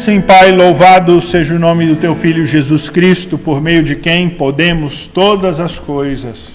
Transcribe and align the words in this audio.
Sim, 0.00 0.22
Pai, 0.22 0.50
louvado 0.50 1.20
seja 1.20 1.54
o 1.54 1.58
nome 1.58 1.86
do 1.86 1.94
teu 1.94 2.14
Filho 2.14 2.46
Jesus 2.46 2.88
Cristo, 2.88 3.36
por 3.36 3.60
meio 3.60 3.84
de 3.84 3.94
quem 3.94 4.30
podemos 4.30 5.06
todas 5.06 5.60
as 5.60 5.78
coisas 5.78 6.48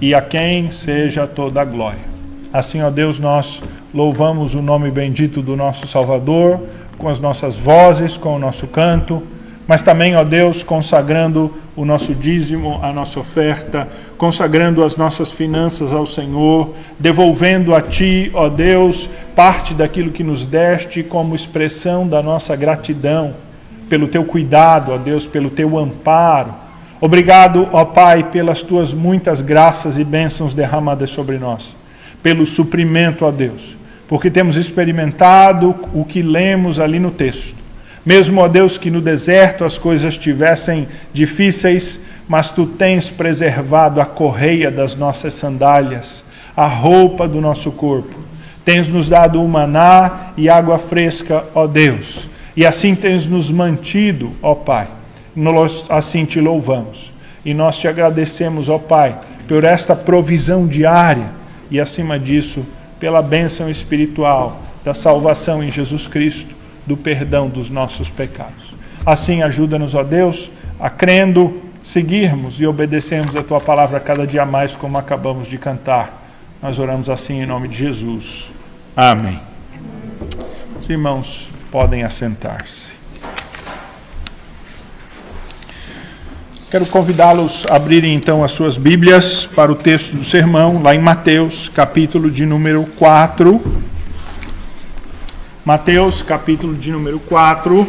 e 0.00 0.14
a 0.14 0.22
quem 0.22 0.70
seja 0.70 1.26
toda 1.26 1.60
a 1.60 1.64
glória. 1.64 2.04
Assim, 2.52 2.80
ó 2.80 2.88
Deus, 2.88 3.18
nós 3.18 3.60
louvamos 3.92 4.54
o 4.54 4.62
nome 4.62 4.92
bendito 4.92 5.42
do 5.42 5.56
nosso 5.56 5.88
Salvador 5.88 6.62
com 6.96 7.08
as 7.08 7.18
nossas 7.18 7.56
vozes, 7.56 8.16
com 8.16 8.36
o 8.36 8.38
nosso 8.38 8.68
canto 8.68 9.24
mas 9.72 9.80
também, 9.80 10.14
ó 10.14 10.22
Deus, 10.22 10.62
consagrando 10.62 11.50
o 11.74 11.86
nosso 11.86 12.14
dízimo, 12.14 12.78
a 12.82 12.92
nossa 12.92 13.18
oferta, 13.18 13.88
consagrando 14.18 14.84
as 14.84 14.98
nossas 14.98 15.30
finanças 15.30 15.94
ao 15.94 16.04
Senhor, 16.04 16.74
devolvendo 16.98 17.74
a 17.74 17.80
Ti, 17.80 18.30
ó 18.34 18.50
Deus, 18.50 19.08
parte 19.34 19.72
daquilo 19.72 20.12
que 20.12 20.22
nos 20.22 20.44
deste 20.44 21.02
como 21.02 21.34
expressão 21.34 22.06
da 22.06 22.22
nossa 22.22 22.54
gratidão 22.54 23.32
pelo 23.88 24.08
Teu 24.08 24.26
cuidado, 24.26 24.92
ó 24.92 24.98
Deus, 24.98 25.26
pelo 25.26 25.48
Teu 25.48 25.78
amparo. 25.78 26.52
Obrigado, 27.00 27.66
ó 27.72 27.82
Pai, 27.82 28.24
pelas 28.24 28.62
Tuas 28.62 28.92
muitas 28.92 29.40
graças 29.40 29.96
e 29.96 30.04
bênçãos 30.04 30.52
derramadas 30.52 31.08
sobre 31.08 31.38
nós, 31.38 31.74
pelo 32.22 32.44
suprimento, 32.44 33.24
ó 33.24 33.30
Deus, 33.30 33.74
porque 34.06 34.30
temos 34.30 34.56
experimentado 34.56 35.74
o 35.94 36.04
que 36.04 36.20
lemos 36.20 36.78
ali 36.78 37.00
no 37.00 37.10
texto 37.10 37.61
mesmo, 38.04 38.40
ó 38.40 38.48
Deus, 38.48 38.76
que 38.76 38.90
no 38.90 39.00
deserto 39.00 39.64
as 39.64 39.78
coisas 39.78 40.14
estivessem 40.14 40.88
difíceis, 41.12 42.00
mas 42.28 42.50
tu 42.50 42.66
tens 42.66 43.08
preservado 43.08 44.00
a 44.00 44.04
correia 44.04 44.70
das 44.70 44.96
nossas 44.96 45.34
sandálias, 45.34 46.24
a 46.56 46.66
roupa 46.66 47.28
do 47.28 47.40
nosso 47.40 47.70
corpo. 47.70 48.16
Tens 48.64 48.88
nos 48.88 49.08
dado 49.08 49.42
o 49.42 49.48
maná 49.48 50.32
e 50.36 50.48
água 50.48 50.78
fresca, 50.78 51.44
ó 51.54 51.66
Deus. 51.66 52.28
E 52.56 52.66
assim 52.66 52.94
tens 52.94 53.24
nos 53.26 53.50
mantido, 53.50 54.32
ó 54.42 54.54
Pai. 54.54 54.88
Nós 55.34 55.86
assim 55.88 56.24
te 56.24 56.40
louvamos. 56.40 57.12
E 57.44 57.54
nós 57.54 57.78
te 57.78 57.88
agradecemos, 57.88 58.68
ó 58.68 58.78
Pai, 58.78 59.18
por 59.46 59.64
esta 59.64 59.94
provisão 59.94 60.66
diária 60.66 61.30
e, 61.70 61.80
acima 61.80 62.18
disso, 62.18 62.64
pela 63.00 63.22
bênção 63.22 63.68
espiritual 63.70 64.60
da 64.84 64.94
salvação 64.94 65.62
em 65.62 65.70
Jesus 65.70 66.06
Cristo 66.06 66.61
do 66.86 66.96
perdão 66.96 67.48
dos 67.48 67.70
nossos 67.70 68.08
pecados. 68.10 68.74
Assim, 69.04 69.42
ajuda-nos, 69.42 69.94
ó 69.94 70.02
Deus, 70.02 70.50
a 70.78 70.88
crendo, 70.88 71.62
seguirmos 71.82 72.60
e 72.60 72.66
obedecermos 72.66 73.34
a 73.36 73.42
tua 73.42 73.60
palavra 73.60 73.98
cada 73.98 74.26
dia 74.26 74.46
mais, 74.46 74.76
como 74.76 74.98
acabamos 74.98 75.48
de 75.48 75.58
cantar. 75.58 76.22
Nós 76.62 76.78
oramos 76.78 77.10
assim 77.10 77.42
em 77.42 77.46
nome 77.46 77.68
de 77.68 77.76
Jesus. 77.76 78.52
Amém. 78.96 79.40
Os 80.80 80.88
irmãos 80.88 81.50
podem 81.70 82.04
assentar-se. 82.04 82.92
Quero 86.70 86.86
convidá-los 86.86 87.66
a 87.68 87.76
abrirem 87.76 88.14
então 88.14 88.42
as 88.42 88.52
suas 88.52 88.78
Bíblias 88.78 89.44
para 89.44 89.70
o 89.70 89.74
texto 89.74 90.16
do 90.16 90.24
sermão, 90.24 90.82
lá 90.82 90.94
em 90.94 90.98
Mateus, 90.98 91.68
capítulo 91.68 92.30
de 92.30 92.46
número 92.46 92.86
4. 92.98 93.91
Mateus, 95.64 96.22
capítulo 96.22 96.74
de 96.74 96.90
número 96.90 97.20
4, 97.20 97.86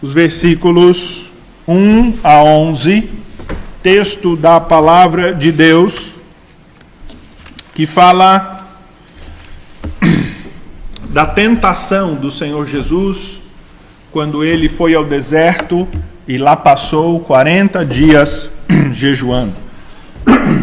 os 0.00 0.14
versículos 0.14 1.26
1 1.68 2.14
a 2.24 2.42
11, 2.42 3.10
texto 3.82 4.34
da 4.34 4.58
palavra 4.58 5.34
de 5.34 5.52
Deus, 5.52 6.12
que 7.74 7.84
fala 7.84 8.66
da 11.10 11.26
tentação 11.26 12.14
do 12.14 12.30
Senhor 12.30 12.66
Jesus 12.66 13.42
quando 14.10 14.42
ele 14.42 14.70
foi 14.70 14.94
ao 14.94 15.04
deserto 15.04 15.86
e 16.26 16.38
lá 16.38 16.56
passou 16.56 17.20
40 17.20 17.84
dias 17.84 18.50
jejuando. 18.90 19.52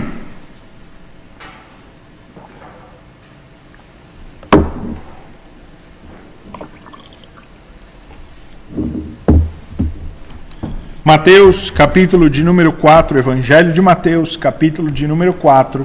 Mateus, 11.09 11.71
capítulo 11.71 12.29
de 12.29 12.43
número 12.43 12.71
4, 12.71 13.17
Evangelho 13.17 13.73
de 13.73 13.81
Mateus, 13.81 14.37
capítulo 14.37 14.91
de 14.91 15.07
número 15.07 15.33
4. 15.33 15.83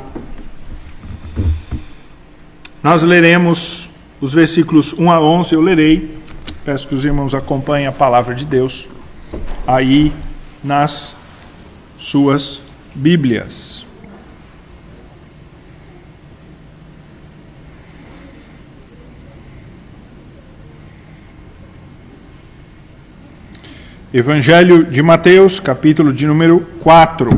Nós 2.82 3.02
leremos 3.02 3.88
os 4.20 4.34
versículos 4.34 4.92
1 4.92 5.10
a 5.10 5.18
11, 5.18 5.54
eu 5.54 5.62
lerei. 5.62 6.18
Peço 6.62 6.86
que 6.86 6.94
os 6.94 7.06
irmãos 7.06 7.34
acompanhem 7.34 7.86
a 7.86 7.92
palavra 7.92 8.34
de 8.34 8.44
Deus 8.44 8.86
aí 9.66 10.12
nas 10.62 11.14
suas 11.98 12.60
Bíblias. 12.94 13.83
Evangelho 24.16 24.84
de 24.84 25.02
Mateus, 25.02 25.58
capítulo 25.58 26.12
de 26.12 26.24
número 26.24 26.64
4. 26.78 27.36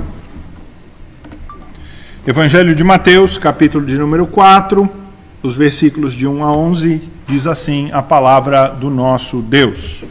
Evangelho 2.27 2.75
de 2.75 2.85
Mateus, 2.85 3.39
capítulo 3.39 3.87
de 3.87 3.97
número 3.97 4.27
4, 4.27 4.87
os 5.43 5.57
versículos 5.57 6.13
de 6.13 6.27
1 6.27 6.45
a 6.45 6.53
11, 6.55 7.09
diz 7.27 7.47
assim 7.47 7.89
a 7.95 8.03
palavra 8.03 8.69
do 8.69 8.91
nosso 8.91 9.41
Deus. 9.41 10.05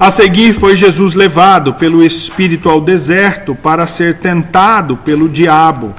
A 0.00 0.10
seguir 0.10 0.54
foi 0.54 0.76
Jesus 0.76 1.12
levado 1.12 1.74
pelo 1.74 2.02
Espírito 2.02 2.70
ao 2.70 2.80
deserto 2.80 3.54
para 3.54 3.86
ser 3.86 4.14
tentado 4.14 4.96
pelo 4.96 5.28
diabo. 5.28 5.94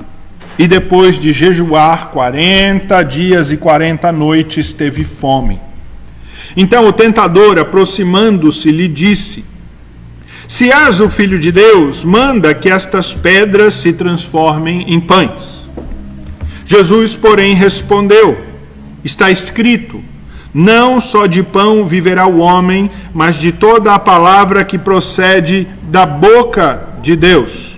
E 0.57 0.67
depois 0.67 1.19
de 1.19 1.31
jejuar 1.33 2.09
quarenta 2.09 3.03
dias 3.03 3.51
e 3.51 3.57
quarenta 3.57 4.11
noites, 4.11 4.73
teve 4.73 5.03
fome. 5.03 5.61
Então 6.55 6.87
o 6.87 6.93
tentador, 6.93 7.57
aproximando-se, 7.57 8.71
lhe 8.71 8.87
disse: 8.87 9.43
Se 10.47 10.71
és 10.71 10.99
o 10.99 11.09
filho 11.09 11.39
de 11.39 11.51
Deus, 11.51 12.03
manda 12.03 12.53
que 12.53 12.69
estas 12.69 13.13
pedras 13.13 13.73
se 13.75 13.91
transformem 13.93 14.85
em 14.87 14.99
pães. 14.99 15.63
Jesus, 16.65 17.15
porém, 17.15 17.55
respondeu: 17.55 18.37
Está 19.03 19.31
escrito: 19.31 20.01
Não 20.53 21.01
só 21.01 21.25
de 21.25 21.41
pão 21.41 21.85
viverá 21.85 22.27
o 22.27 22.37
homem, 22.37 22.89
mas 23.13 23.35
de 23.35 23.51
toda 23.51 23.93
a 23.93 23.99
palavra 23.99 24.63
que 24.63 24.77
procede 24.77 25.67
da 25.83 26.05
boca 26.05 26.89
de 27.01 27.15
Deus. 27.15 27.73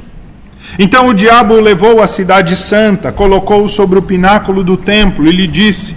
Então 0.78 1.08
o 1.08 1.14
diabo 1.14 1.54
o 1.54 1.62
levou 1.62 2.02
à 2.02 2.08
cidade 2.08 2.56
santa, 2.56 3.12
colocou-o 3.12 3.70
sobre 3.70 3.98
o 3.98 4.02
pináculo 4.02 4.64
do 4.64 4.76
templo 4.76 5.26
e 5.28 5.32
lhe 5.32 5.48
disse: 5.48 5.96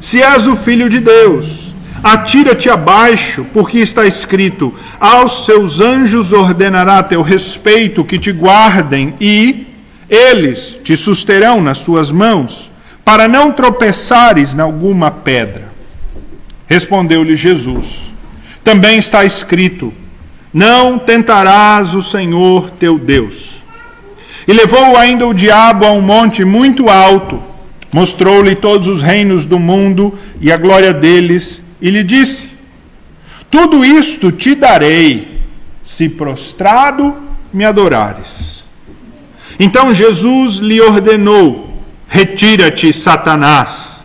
Se 0.00 0.22
és 0.22 0.46
o 0.46 0.54
filho 0.54 0.88
de 0.88 1.00
Deus, 1.00 1.63
Atira-te 2.04 2.68
abaixo, 2.68 3.46
porque 3.50 3.78
está 3.78 4.04
escrito: 4.04 4.74
Aos 5.00 5.46
seus 5.46 5.80
anjos 5.80 6.34
ordenará 6.34 7.02
teu 7.02 7.22
respeito 7.22 8.04
que 8.04 8.18
te 8.18 8.30
guardem, 8.30 9.14
e 9.18 9.68
eles 10.06 10.78
te 10.84 10.98
susterão 10.98 11.62
nas 11.62 11.78
suas 11.78 12.10
mãos, 12.10 12.70
para 13.02 13.26
não 13.26 13.50
tropeçares 13.50 14.52
em 14.52 14.60
alguma 14.60 15.10
pedra. 15.10 15.72
Respondeu-lhe 16.66 17.36
Jesus: 17.36 18.12
Também 18.62 18.98
está 18.98 19.24
escrito: 19.24 19.90
Não 20.52 20.98
tentarás 20.98 21.94
o 21.94 22.02
Senhor 22.02 22.68
teu 22.72 22.98
Deus. 22.98 23.64
E 24.46 24.52
levou 24.52 24.94
ainda 24.94 25.26
o 25.26 25.32
diabo 25.32 25.86
a 25.86 25.92
um 25.92 26.02
monte 26.02 26.44
muito 26.44 26.90
alto, 26.90 27.42
mostrou-lhe 27.90 28.54
todos 28.54 28.88
os 28.88 29.00
reinos 29.00 29.46
do 29.46 29.58
mundo 29.58 30.18
e 30.38 30.52
a 30.52 30.58
glória 30.58 30.92
deles 30.92 31.63
e 31.84 31.90
lhe 31.90 32.02
disse: 32.02 32.48
Tudo 33.50 33.84
isto 33.84 34.32
te 34.32 34.54
darei, 34.54 35.42
se 35.84 36.08
prostrado 36.08 37.14
me 37.52 37.62
adorares. 37.62 38.64
Então 39.60 39.92
Jesus 39.92 40.54
lhe 40.54 40.80
ordenou: 40.80 41.82
Retira-te, 42.08 42.90
Satanás, 42.90 44.02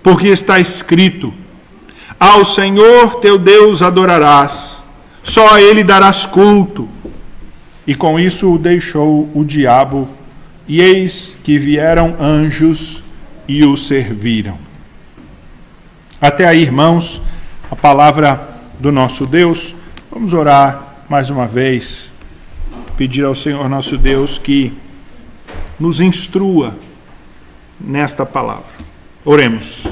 porque 0.00 0.28
está 0.28 0.60
escrito: 0.60 1.34
Ao 2.20 2.44
Senhor 2.44 3.16
teu 3.16 3.36
Deus 3.36 3.82
adorarás, 3.82 4.80
só 5.20 5.54
a 5.54 5.60
ele 5.60 5.82
darás 5.82 6.24
culto. 6.24 6.88
E 7.84 7.96
com 7.96 8.20
isso 8.20 8.52
o 8.52 8.58
deixou 8.58 9.28
o 9.34 9.42
diabo, 9.42 10.08
e 10.68 10.80
eis 10.80 11.34
que 11.42 11.58
vieram 11.58 12.14
anjos 12.20 13.02
e 13.48 13.64
o 13.64 13.76
serviram. 13.76 14.67
Até 16.20 16.48
aí, 16.48 16.62
irmãos, 16.62 17.22
a 17.70 17.76
palavra 17.76 18.48
do 18.80 18.90
nosso 18.90 19.24
Deus. 19.24 19.72
Vamos 20.10 20.34
orar 20.34 21.04
mais 21.08 21.30
uma 21.30 21.46
vez, 21.46 22.10
pedir 22.96 23.24
ao 23.24 23.36
Senhor 23.36 23.68
nosso 23.68 23.96
Deus 23.96 24.36
que 24.36 24.76
nos 25.78 26.00
instrua 26.00 26.76
nesta 27.80 28.26
palavra. 28.26 28.64
Oremos. 29.24 29.86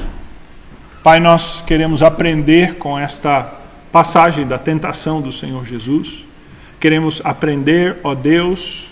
Pai, 1.01 1.21
nós 1.21 1.63
queremos 1.65 2.03
aprender 2.03 2.75
com 2.75 2.99
esta 2.99 3.61
passagem 3.89 4.45
da 4.45 4.57
tentação 4.57 5.21
do 5.21 5.31
Senhor 5.31 5.65
Jesus. 5.65 6.25
Queremos 6.77 7.21
aprender, 7.23 7.99
ó 8.03 8.13
Deus, 8.13 8.91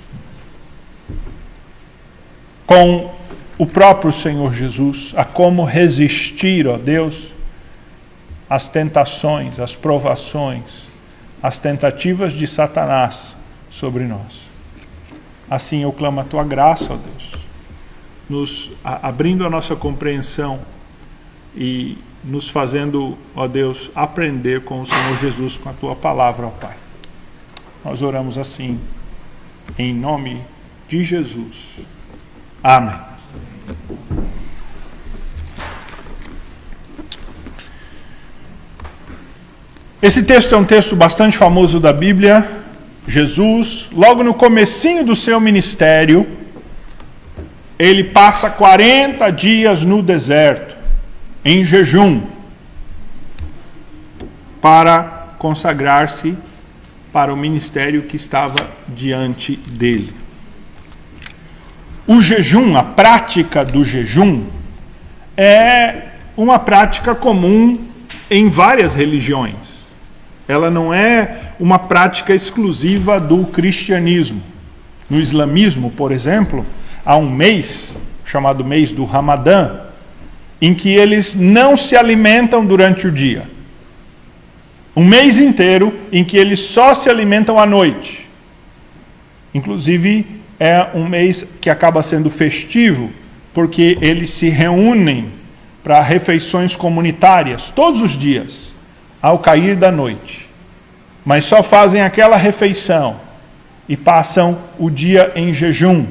com 2.66 3.14
o 3.58 3.66
próprio 3.66 4.12
Senhor 4.12 4.54
Jesus, 4.54 5.14
a 5.16 5.24
como 5.24 5.64
resistir, 5.64 6.68
ó 6.68 6.78
Deus, 6.78 7.34
às 8.50 8.70
tentações, 8.70 9.60
às 9.60 9.74
provações, 9.76 10.88
às 11.42 11.60
tentativas 11.60 12.34
de 12.34 12.46
Satanás 12.46 13.36
sobre 13.70 14.04
nós. 14.06 14.42
Assim 15.50 15.84
eu 15.84 15.92
clamo 15.92 16.20
a 16.20 16.24
tua 16.24 16.44
graça, 16.44 16.94
ó 16.94 16.98
Deus, 16.98 17.36
nos 18.30 18.72
a, 18.84 19.08
abrindo 19.08 19.46
a 19.46 19.50
nossa 19.50 19.76
compreensão 19.76 20.60
e 21.56 21.98
nos 22.24 22.50
fazendo, 22.50 23.18
ó 23.36 23.48
Deus, 23.48 23.92
aprender 23.96 24.64
com 24.64 24.82
o 24.82 24.86
Senhor 24.86 25.18
Jesus, 25.20 25.58
com 25.58 25.70
a 25.70 25.74
tua 25.74 25.96
palavra, 25.96 26.48
ó 26.48 26.50
Pai. 26.50 26.76
Nós 27.84 28.02
oramos 28.02 28.38
assim, 28.38 28.80
em 29.78 29.94
nome 29.94 30.42
de 30.88 31.04
Jesus. 31.04 31.80
Amém. 32.64 33.15
Esse 40.02 40.22
texto 40.22 40.54
é 40.54 40.58
um 40.58 40.64
texto 40.64 40.96
bastante 40.96 41.36
famoso 41.36 41.80
da 41.80 41.92
Bíblia. 41.92 42.64
Jesus, 43.08 43.90
logo 43.92 44.24
no 44.24 44.36
comecinho 44.36 45.04
do 45.04 45.16
seu 45.16 45.40
ministério, 45.40 46.28
ele 47.80 48.04
passa 48.04 48.50
40 48.50 49.30
dias 49.32 49.84
no 49.84 50.04
deserto, 50.04 50.76
em 51.44 51.64
jejum, 51.64 52.22
para 54.62 55.36
consagrar-se 55.40 56.38
para 57.12 57.34
o 57.34 57.38
ministério 57.38 58.04
que 58.04 58.16
estava 58.16 58.70
diante 58.88 59.56
dele. 59.56 60.25
O 62.08 62.22
jejum, 62.22 62.78
a 62.78 62.84
prática 62.84 63.66
do 63.66 63.84
jejum, 63.84 64.44
é 65.36 66.04
uma 66.38 66.60
prática 66.60 67.16
comum 67.16 67.80
em 68.30 68.50
várias 68.50 68.94
religiões. 68.94 69.56
Ela 70.48 70.70
não 70.70 70.94
é 70.94 71.54
uma 71.60 71.80
prática 71.80 72.34
exclusiva 72.34 73.20
do 73.20 73.46
cristianismo. 73.46 74.42
No 75.10 75.20
islamismo, 75.20 75.90
por 75.92 76.12
exemplo, 76.12 76.66
há 77.04 77.18
um 77.18 77.30
mês, 77.30 77.90
chamado 78.24 78.64
mês 78.64 78.92
do 78.92 79.06
Ramadã, 79.06 79.80
em 80.62 80.74
que 80.74 80.90
eles 80.90 81.34
não 81.34 81.76
se 81.76 81.96
alimentam 81.96 82.66
durante 82.66 83.08
o 83.08 83.12
dia. 83.12 83.50
Um 84.96 85.04
mês 85.04 85.38
inteiro 85.38 85.94
em 86.12 86.24
que 86.24 86.38
eles 86.38 86.60
só 86.60 86.94
se 86.94 87.10
alimentam 87.10 87.60
à 87.60 87.66
noite. 87.66 88.30
Inclusive, 89.54 90.26
é 90.60 90.88
um 90.94 91.08
mês 91.08 91.46
que 91.60 91.70
acaba 91.70 92.02
sendo 92.02 92.30
festivo, 92.30 93.12
porque 93.54 93.98
eles 94.02 94.32
se 94.32 94.50
reúnem 94.50 95.32
para 95.84 96.02
refeições 96.02 96.76
comunitárias 96.76 97.72
todos 97.72 98.02
os 98.02 98.12
dias, 98.12 98.74
ao 99.22 99.40
cair 99.40 99.76
da 99.76 99.92
noite. 99.92 100.50
Mas 101.26 101.46
só 101.46 101.62
fazem 101.62 102.02
aquela 102.02 102.38
refeição 102.38 103.20
e 103.88 103.96
passam 103.96 104.60
o 104.78 104.90
dia 104.90 105.32
em 105.36 105.54
jejum. 105.54 106.06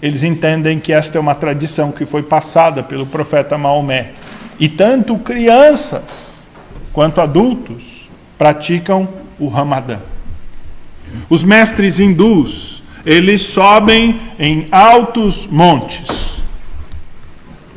Eles 0.00 0.22
entendem 0.22 0.78
que 0.78 0.92
esta 0.92 1.18
é 1.18 1.20
uma 1.20 1.34
tradição 1.34 1.90
que 1.90 2.04
foi 2.04 2.22
passada 2.22 2.82
pelo 2.82 3.06
profeta 3.06 3.56
Maomé. 3.56 4.12
E 4.58 4.68
tanto 4.68 5.18
crianças 5.18 6.02
quanto 6.92 7.20
adultos 7.20 8.08
praticam 8.38 9.08
o 9.38 9.48
Ramadã. 9.48 9.98
Os 11.28 11.42
mestres 11.42 11.98
hindus 11.98 12.75
eles 13.06 13.40
sobem 13.40 14.20
em 14.36 14.66
altos 14.72 15.46
montes. 15.46 16.40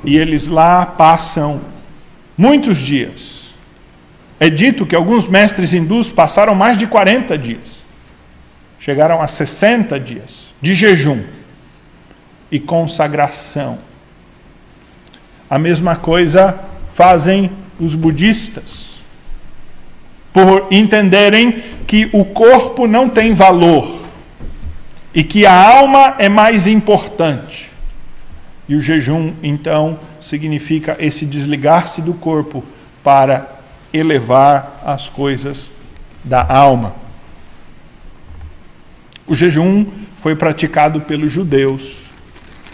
E 0.03 0.17
eles 0.17 0.47
lá 0.47 0.87
passam 0.87 1.61
muitos 2.35 2.79
dias. 2.79 3.53
É 4.39 4.49
dito 4.49 4.87
que 4.87 4.95
alguns 4.95 5.27
mestres 5.27 5.71
hindus 5.71 6.09
passaram 6.09 6.55
mais 6.55 6.79
de 6.79 6.87
40 6.87 7.37
dias. 7.37 7.83
Chegaram 8.79 9.21
a 9.21 9.27
60 9.27 9.99
dias 9.99 10.47
de 10.59 10.73
jejum 10.73 11.21
e 12.49 12.59
consagração. 12.59 13.77
A 15.47 15.59
mesma 15.59 15.95
coisa 15.95 16.59
fazem 16.95 17.51
os 17.79 17.93
budistas. 17.93 18.89
Por 20.33 20.67
entenderem 20.71 21.51
que 21.85 22.09
o 22.13 22.25
corpo 22.25 22.87
não 22.87 23.09
tem 23.09 23.33
valor 23.33 23.98
e 25.13 25.23
que 25.23 25.45
a 25.45 25.53
alma 25.53 26.15
é 26.19 26.29
mais 26.29 26.67
importante. 26.67 27.69
E 28.67 28.75
o 28.75 28.81
jejum, 28.81 29.33
então, 29.41 29.99
significa 30.19 30.95
esse 30.99 31.25
desligar-se 31.25 32.01
do 32.01 32.13
corpo 32.13 32.63
para 33.03 33.59
elevar 33.91 34.81
as 34.85 35.09
coisas 35.09 35.71
da 36.23 36.45
alma. 36.45 36.93
O 39.25 39.33
jejum 39.33 39.85
foi 40.15 40.35
praticado 40.35 41.01
pelos 41.01 41.31
judeus 41.31 41.97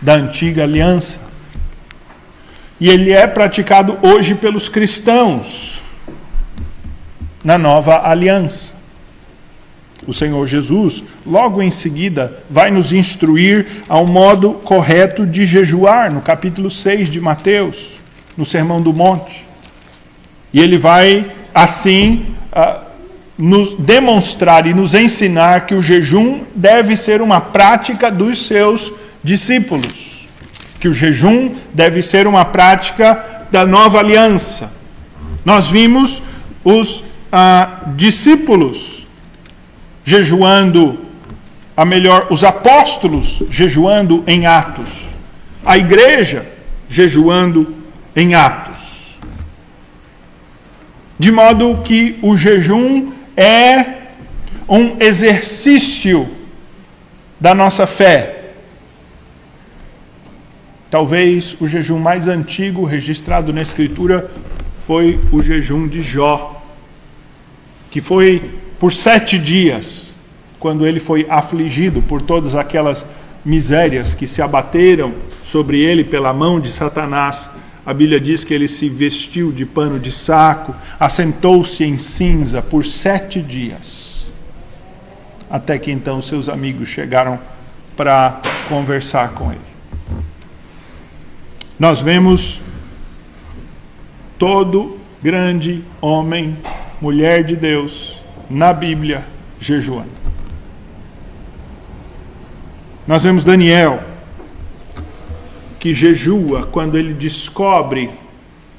da 0.01 0.13
antiga 0.13 0.63
aliança. 0.63 1.19
E 2.79 2.89
ele 2.89 3.11
é 3.11 3.25
praticado 3.25 3.97
hoje 4.01 4.35
pelos 4.35 4.67
cristãos 4.67 5.81
na 7.41 7.57
nova 7.57 8.09
aliança 8.09 8.74
o 10.07 10.13
Senhor 10.13 10.45
Jesus, 10.47 11.03
logo 11.25 11.61
em 11.61 11.71
seguida, 11.71 12.43
vai 12.49 12.69
nos 12.69 12.93
instruir 12.93 13.65
ao 13.89 14.05
modo 14.05 14.53
correto 14.53 15.25
de 15.25 15.45
jejuar, 15.45 16.11
no 16.11 16.21
capítulo 16.21 16.69
6 16.69 17.09
de 17.09 17.19
Mateus, 17.19 17.91
no 18.37 18.45
Sermão 18.45 18.81
do 18.81 18.93
Monte. 18.93 19.45
E 20.53 20.61
ele 20.61 20.77
vai, 20.77 21.31
assim, 21.53 22.35
uh, 22.51 22.85
nos 23.37 23.73
demonstrar 23.73 24.67
e 24.67 24.73
nos 24.73 24.93
ensinar 24.93 25.65
que 25.65 25.73
o 25.73 25.81
jejum 25.81 26.43
deve 26.55 26.95
ser 26.95 27.21
uma 27.21 27.41
prática 27.41 28.11
dos 28.11 28.45
seus 28.45 28.93
discípulos, 29.23 30.27
que 30.79 30.87
o 30.87 30.93
jejum 30.93 31.55
deve 31.73 32.01
ser 32.03 32.27
uma 32.27 32.45
prática 32.45 33.47
da 33.51 33.65
nova 33.65 33.99
aliança. 33.99 34.71
Nós 35.43 35.67
vimos 35.67 36.21
os 36.63 36.97
uh, 36.99 37.95
discípulos 37.95 38.94
jejuando, 40.05 40.99
a 41.75 41.83
melhor, 41.83 42.27
os 42.29 42.43
apóstolos 42.43 43.43
jejuando 43.49 44.23
em 44.27 44.45
Atos, 44.45 44.91
a 45.65 45.77
igreja 45.77 46.45
jejuando 46.87 47.75
em 48.15 48.35
Atos. 48.35 49.19
De 51.17 51.31
modo 51.31 51.81
que 51.83 52.19
o 52.21 52.37
jejum 52.37 53.11
é 53.35 54.03
um 54.69 54.97
exercício 54.99 56.29
da 57.39 57.55
nossa 57.55 57.87
fé. 57.87 58.51
Talvez 60.89 61.55
o 61.59 61.67
jejum 61.67 61.99
mais 61.99 62.27
antigo 62.27 62.85
registrado 62.85 63.51
na 63.51 63.61
Escritura 63.61 64.29
foi 64.85 65.19
o 65.31 65.41
jejum 65.41 65.87
de 65.87 66.01
Jó, 66.01 66.63
que 67.89 68.01
foi 68.01 68.64
por 68.79 68.91
sete 68.91 69.37
dias, 69.37 70.07
quando 70.59 70.85
ele 70.85 70.99
foi 70.99 71.25
afligido 71.29 72.01
por 72.01 72.21
todas 72.21 72.55
aquelas 72.55 73.05
misérias 73.45 74.15
que 74.15 74.27
se 74.27 74.41
abateram 74.41 75.13
sobre 75.43 75.79
ele 75.79 76.03
pela 76.03 76.33
mão 76.33 76.59
de 76.59 76.71
Satanás. 76.71 77.49
A 77.85 77.93
Bíblia 77.93 78.19
diz 78.19 78.43
que 78.43 78.53
ele 78.53 78.67
se 78.67 78.89
vestiu 78.89 79.51
de 79.51 79.63
pano 79.65 79.99
de 79.99 80.11
saco, 80.11 80.75
assentou-se 80.99 81.83
em 81.83 81.99
cinza 81.99 82.61
por 82.61 82.83
sete 82.83 83.41
dias. 83.41 84.25
Até 85.49 85.77
que 85.77 85.91
então 85.91 86.21
seus 86.21 86.49
amigos 86.49 86.89
chegaram 86.89 87.39
para 87.95 88.41
conversar 88.67 89.33
com 89.33 89.51
ele. 89.51 89.61
Nós 91.77 92.01
vemos 92.01 92.61
todo 94.39 94.97
grande 95.21 95.83
homem, 96.01 96.57
mulher 96.99 97.43
de 97.43 97.55
Deus, 97.55 98.14
na 98.49 98.73
Bíblia 98.73 99.25
jejuando. 99.59 100.09
Nós 103.07 103.23
vemos 103.23 103.43
Daniel, 103.43 104.01
que 105.79 105.93
jejua 105.93 106.67
quando 106.71 106.97
ele 106.97 107.13
descobre 107.13 108.09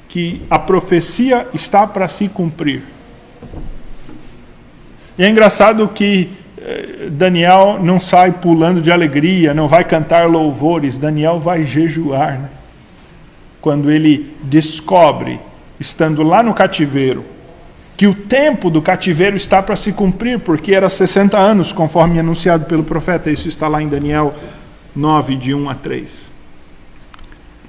que 0.09 0.41
a 0.49 0.59
profecia 0.59 1.47
está 1.53 1.87
para 1.87 2.07
se 2.07 2.27
cumprir. 2.27 2.83
E 5.17 5.23
é 5.23 5.29
engraçado 5.29 5.87
que 5.87 6.29
eh, 6.57 7.09
Daniel 7.11 7.79
não 7.81 7.99
sai 7.99 8.31
pulando 8.33 8.81
de 8.81 8.91
alegria, 8.91 9.53
não 9.53 9.67
vai 9.67 9.83
cantar 9.83 10.29
louvores, 10.29 10.97
Daniel 10.97 11.39
vai 11.39 11.65
jejuar. 11.65 12.39
Né? 12.39 12.49
quando 13.67 13.91
ele 13.91 14.33
descobre, 14.43 15.41
estando 15.77 16.23
lá 16.23 16.41
no 16.41 16.53
cativeiro, 16.53 17.25
que 17.97 18.05
o 18.05 18.13
tempo 18.13 18.69
do 18.69 18.79
cativeiro 18.79 19.35
está 19.35 19.61
para 19.63 19.75
se 19.75 19.91
cumprir, 19.91 20.39
porque 20.39 20.75
era 20.75 20.87
60 20.87 21.35
anos, 21.35 21.71
conforme 21.71 22.19
anunciado 22.19 22.65
pelo 22.65 22.83
profeta. 22.83 23.31
Isso 23.31 23.47
está 23.47 23.67
lá 23.67 23.81
em 23.81 23.89
Daniel 23.89 24.35
9, 24.95 25.35
de 25.35 25.53
1 25.55 25.67
a 25.67 25.73
3. 25.73 26.25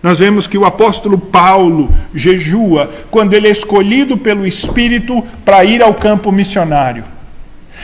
Nós 0.03 0.19
vemos 0.19 0.47
que 0.47 0.59
o 0.59 0.67
apóstolo 0.67 1.19
Paulo 1.19 1.93
jejua 2.15 2.91
quando 3.11 3.33
ele 3.33 3.49
é 3.49 3.51
escolhido 3.51 4.19
pelo 4.19 4.47
Espírito 4.47 5.25
para 5.47 5.65
ir 5.65 5.83
ao 5.83 5.95
campo 5.95 6.31
missionário. 6.31 7.05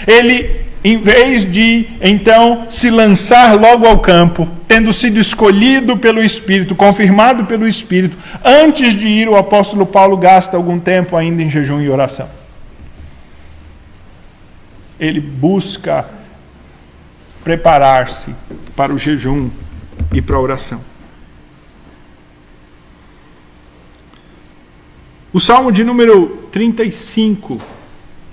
Ele, 0.06 0.63
em 0.84 0.98
vez 0.98 1.50
de 1.50 1.88
então 1.98 2.66
se 2.68 2.90
lançar 2.90 3.58
logo 3.58 3.86
ao 3.86 4.00
campo, 4.00 4.46
tendo 4.68 4.92
sido 4.92 5.18
escolhido 5.18 5.96
pelo 5.96 6.22
Espírito, 6.22 6.74
confirmado 6.74 7.46
pelo 7.46 7.66
Espírito, 7.66 8.18
antes 8.44 8.92
de 8.92 9.08
ir, 9.08 9.26
o 9.26 9.36
apóstolo 9.36 9.86
Paulo 9.86 10.14
gasta 10.18 10.58
algum 10.58 10.78
tempo 10.78 11.16
ainda 11.16 11.42
em 11.42 11.48
jejum 11.48 11.80
e 11.80 11.88
oração. 11.88 12.28
Ele 15.00 15.20
busca 15.20 16.06
preparar-se 17.42 18.34
para 18.76 18.92
o 18.92 18.98
jejum 18.98 19.48
e 20.12 20.20
para 20.20 20.36
a 20.36 20.40
oração. 20.40 20.82
O 25.32 25.40
Salmo 25.40 25.72
de 25.72 25.82
número 25.82 26.46
35 26.52 27.60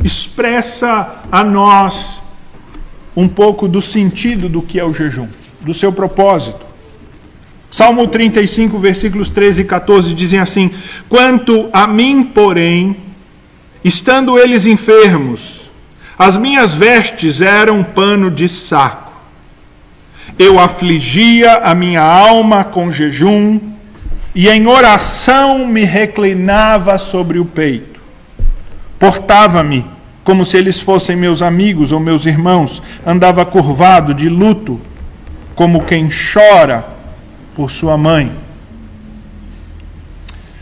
expressa 0.04 1.22
a 1.32 1.44
nós 1.44 2.21
um 3.16 3.28
pouco 3.28 3.68
do 3.68 3.82
sentido 3.82 4.48
do 4.48 4.62
que 4.62 4.80
é 4.80 4.86
o 4.86 4.94
jejum, 4.94 5.28
do 5.60 5.74
seu 5.74 5.92
propósito. 5.92 6.66
Salmo 7.70 8.08
35, 8.08 8.78
versículos 8.80 9.30
13 9.30 9.62
e 9.62 9.66
14 9.66 10.14
dizem 10.14 10.40
assim: 10.40 10.72
Quanto 11.08 11.70
a 11.72 11.88
mim, 11.88 12.24
porém, 12.24 12.98
estando 13.84 14.38
eles 14.38 14.66
enfermos, 14.66 15.72
as 16.18 16.36
minhas 16.36 16.74
vestes 16.74 17.42
eram 17.42 17.84
pano 17.84 18.30
de 18.30 18.50
saco. 18.50 19.12
Eu 20.38 20.60
afligia 20.60 21.58
a 21.64 21.74
minha 21.74 22.02
alma 22.02 22.64
com 22.64 22.92
jejum 22.92 23.60
e 24.34 24.48
em 24.48 24.68
oração 24.68 25.66
me 25.66 25.84
reclinava 25.84 26.98
sobre 26.98 27.40
o 27.40 27.46
peito. 27.46 28.00
Portava-me 29.00 29.86
como 30.24 30.46
se 30.46 30.58
eles 30.58 30.80
fossem 30.80 31.16
meus 31.16 31.42
amigos 31.42 31.92
ou 31.92 32.00
meus 32.00 32.26
irmãos, 32.26 32.82
andava 33.06 33.46
curvado 33.46 34.14
de 34.14 34.30
luto, 34.30 34.80
como 35.56 35.84
quem 35.84 36.10
chora 36.10 36.86
por 37.56 37.72
sua 37.72 37.98
mãe. 37.98 38.32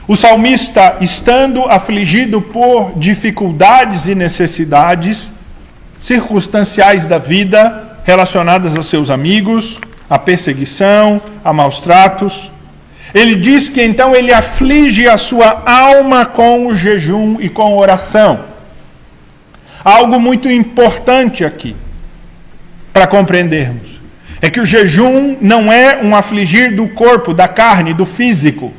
O 0.07 0.15
salmista, 0.15 0.97
estando 1.01 1.63
afligido 1.65 2.41
por 2.41 2.97
dificuldades 2.97 4.07
e 4.07 4.15
necessidades 4.15 5.29
circunstanciais 5.99 7.05
da 7.05 7.17
vida, 7.17 7.99
relacionadas 8.03 8.75
a 8.75 8.81
seus 8.81 9.09
amigos, 9.09 9.79
a 10.09 10.17
perseguição, 10.17 11.21
a 11.43 11.53
maus 11.53 11.79
tratos, 11.79 12.51
ele 13.13 13.35
diz 13.35 13.69
que 13.69 13.83
então 13.83 14.15
ele 14.15 14.33
aflige 14.33 15.07
a 15.07 15.17
sua 15.17 15.63
alma 15.65 16.25
com 16.25 16.67
o 16.67 16.75
jejum 16.75 17.37
e 17.39 17.49
com 17.49 17.77
oração. 17.77 18.39
Algo 19.83 20.19
muito 20.19 20.49
importante 20.49 21.45
aqui 21.45 21.75
para 22.91 23.07
compreendermos 23.07 23.99
é 24.41 24.49
que 24.49 24.59
o 24.59 24.65
jejum 24.65 25.37
não 25.41 25.71
é 25.71 25.99
um 26.01 26.15
afligir 26.15 26.75
do 26.75 26.87
corpo, 26.89 27.33
da 27.33 27.47
carne, 27.47 27.93
do 27.93 28.05
físico. 28.05 28.73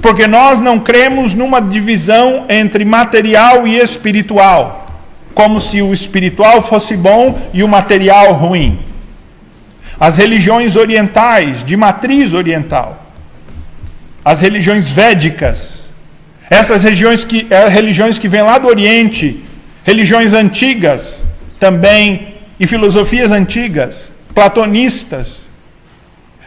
Porque 0.00 0.26
nós 0.26 0.58
não 0.58 0.80
cremos 0.80 1.34
numa 1.34 1.60
divisão 1.60 2.46
entre 2.48 2.84
material 2.84 3.66
e 3.66 3.78
espiritual, 3.78 4.86
como 5.34 5.60
se 5.60 5.80
o 5.82 5.92
espiritual 5.92 6.62
fosse 6.62 6.96
bom 6.96 7.38
e 7.52 7.62
o 7.62 7.68
material 7.68 8.32
ruim. 8.32 8.80
As 10.00 10.16
religiões 10.16 10.74
orientais, 10.74 11.62
de 11.62 11.76
matriz 11.76 12.34
oriental, 12.34 13.06
as 14.24 14.40
religiões 14.40 14.88
védicas, 14.88 15.90
essas 16.50 16.82
religiões 16.82 17.24
que, 17.24 17.46
é, 17.50 17.68
religiões 17.68 18.18
que 18.18 18.28
vêm 18.28 18.42
lá 18.42 18.58
do 18.58 18.66
Oriente, 18.66 19.42
religiões 19.84 20.32
antigas 20.32 21.22
também, 21.58 22.32
e 22.58 22.66
filosofias 22.66 23.32
antigas, 23.32 24.12
platonistas, 24.34 25.42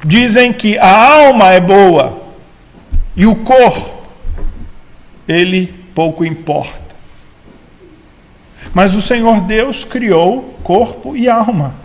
dizem 0.06 0.54
que 0.54 0.78
a 0.78 1.26
alma 1.26 1.52
é 1.52 1.60
boa 1.60 2.22
e 3.16 3.26
o 3.26 3.36
corpo, 3.36 4.04
ele 5.28 5.74
pouco 5.94 6.24
importa. 6.24 6.96
Mas 8.74 8.94
o 8.94 9.02
Senhor 9.02 9.42
Deus 9.42 9.84
criou 9.86 10.58
corpo 10.64 11.16
e 11.16 11.30
alma. 11.30 11.76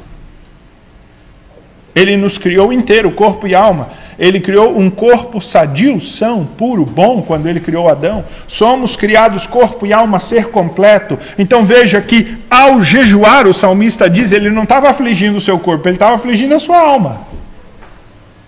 Ele 1.95 2.17
nos 2.17 2.39
criou 2.39 2.73
inteiro, 2.73 3.11
corpo 3.11 3.47
e 3.47 3.55
alma. 3.55 3.89
Ele 4.19 4.39
criou 4.39 4.79
um 4.79 4.89
corpo 4.89 5.41
sadio, 5.41 6.01
são, 6.01 6.45
puro, 6.45 6.85
bom, 6.85 7.23
quando 7.23 7.49
ele 7.49 7.59
criou 7.59 7.89
Adão. 7.89 8.25
Somos 8.47 8.95
criados 8.95 9.47
corpo 9.47 9.87
e 9.87 9.93
alma, 9.93 10.21
ser 10.21 10.47
completo. 10.47 11.19
Então 11.39 11.65
veja 11.65 12.01
que 12.01 12.39
ao 12.49 12.81
jejuar, 12.81 13.49
o 13.49 13.55
salmista 13.55 14.09
diz, 14.09 14.31
ele 14.31 14.51
não 14.51 14.63
estava 14.63 14.89
afligindo 14.89 15.39
o 15.39 15.41
seu 15.41 15.59
corpo, 15.59 15.89
ele 15.89 15.97
estava 15.97 16.15
afligindo 16.15 16.55
a 16.55 16.61
sua 16.61 16.81
alma. 16.81 17.23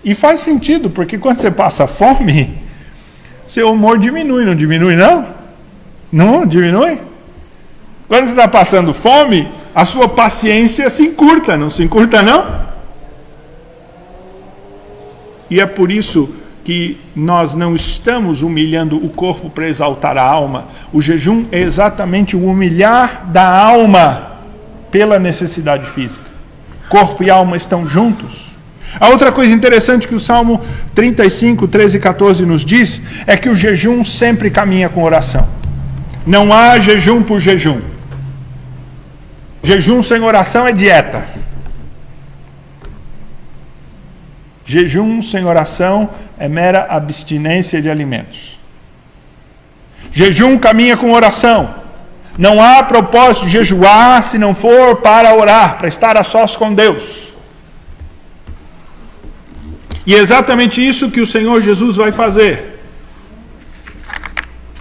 E 0.03 0.13
faz 0.13 0.41
sentido, 0.41 0.89
porque 0.89 1.17
quando 1.17 1.39
você 1.39 1.51
passa 1.51 1.85
fome, 1.85 2.57
seu 3.45 3.71
humor 3.71 3.97
diminui, 3.97 4.45
não 4.45 4.55
diminui 4.55 4.95
não? 4.95 5.27
Não 6.11 6.45
diminui? 6.45 7.01
Quando 8.07 8.25
você 8.25 8.31
está 8.31 8.47
passando 8.47 8.93
fome, 8.93 9.47
a 9.73 9.83
sua 9.83 10.07
paciência 10.07 10.89
se 10.89 11.03
encurta, 11.03 11.57
não 11.57 11.69
se 11.69 11.83
encurta 11.83 12.21
não? 12.21 12.62
E 15.53 15.61
é 15.61 15.67
por 15.67 15.91
isso 15.91 16.33
que 16.63 16.99
nós 17.15 17.53
não 17.53 17.75
estamos 17.75 18.41
humilhando 18.41 18.97
o 18.97 19.07
corpo 19.07 19.51
para 19.51 19.69
exaltar 19.69 20.17
a 20.17 20.23
alma. 20.23 20.65
O 20.91 20.99
jejum 20.99 21.45
é 21.51 21.59
exatamente 21.59 22.35
o 22.35 22.43
humilhar 22.47 23.27
da 23.27 23.47
alma 23.47 24.39
pela 24.89 25.19
necessidade 25.19 25.87
física. 25.91 26.25
Corpo 26.89 27.23
e 27.23 27.29
alma 27.29 27.55
estão 27.55 27.85
juntos. 27.85 28.49
A 28.99 29.09
outra 29.09 29.31
coisa 29.31 29.53
interessante 29.53 30.07
que 30.07 30.15
o 30.15 30.19
Salmo 30.19 30.59
35, 30.95 31.67
13 31.67 31.97
e 31.97 31.99
14 31.99 32.45
nos 32.47 32.65
diz 32.65 32.99
é 33.27 33.37
que 33.37 33.49
o 33.49 33.55
jejum 33.55 34.03
sempre 34.03 34.49
caminha 34.49 34.89
com 34.89 35.03
oração. 35.03 35.47
Não 36.25 36.51
há 36.51 36.79
jejum 36.79 37.21
por 37.21 37.39
jejum. 37.39 37.79
Jejum 39.61 40.01
sem 40.01 40.19
oração 40.19 40.65
é 40.65 40.71
dieta. 40.71 41.42
Jejum 44.65 45.21
sem 45.21 45.45
oração 45.45 46.09
é 46.37 46.47
mera 46.47 46.87
abstinência 46.89 47.81
de 47.81 47.89
alimentos. 47.89 48.59
Jejum 50.11 50.57
caminha 50.57 50.95
com 50.95 51.11
oração. 51.11 51.75
Não 52.37 52.61
há 52.61 52.81
propósito 52.83 53.45
de 53.45 53.51
jejuar 53.51 54.23
se 54.23 54.37
não 54.37 54.55
for 54.55 54.97
para 54.97 55.35
orar, 55.35 55.77
para 55.77 55.87
estar 55.87 56.17
a 56.17 56.23
sós 56.23 56.55
com 56.55 56.73
Deus. 56.73 57.33
E 60.05 60.15
é 60.15 60.17
exatamente 60.17 60.85
isso 60.85 61.11
que 61.11 61.21
o 61.21 61.25
Senhor 61.25 61.61
Jesus 61.61 61.95
vai 61.95 62.11
fazer. 62.11 62.81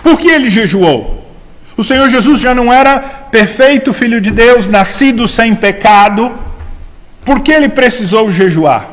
Por 0.02 0.18
que 0.18 0.28
ele 0.28 0.50
jejuou? 0.50 1.22
O 1.76 1.84
Senhor 1.84 2.08
Jesus 2.08 2.40
já 2.40 2.54
não 2.54 2.72
era 2.72 2.98
perfeito 2.98 3.92
filho 3.92 4.20
de 4.20 4.30
Deus, 4.30 4.66
nascido 4.66 5.26
sem 5.28 5.54
pecado. 5.54 6.32
Por 7.24 7.40
que 7.40 7.52
ele 7.52 7.68
precisou 7.68 8.30
jejuar? 8.30 8.91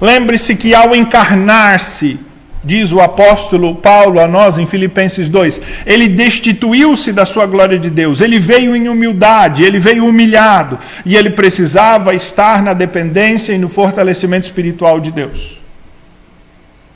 Lembre-se 0.00 0.54
que 0.54 0.74
ao 0.74 0.94
encarnar-se, 0.94 2.18
diz 2.62 2.92
o 2.92 3.00
apóstolo 3.00 3.74
Paulo 3.74 4.20
a 4.20 4.28
nós 4.28 4.58
em 4.58 4.66
Filipenses 4.66 5.28
2, 5.28 5.60
ele 5.86 6.08
destituiu-se 6.08 7.12
da 7.12 7.24
sua 7.24 7.46
glória 7.46 7.78
de 7.78 7.88
Deus, 7.88 8.20
ele 8.20 8.38
veio 8.38 8.76
em 8.76 8.88
humildade, 8.88 9.64
ele 9.64 9.78
veio 9.78 10.06
humilhado, 10.06 10.78
e 11.04 11.16
ele 11.16 11.30
precisava 11.30 12.14
estar 12.14 12.62
na 12.62 12.74
dependência 12.74 13.52
e 13.52 13.58
no 13.58 13.68
fortalecimento 13.68 14.44
espiritual 14.44 15.00
de 15.00 15.10
Deus. 15.10 15.58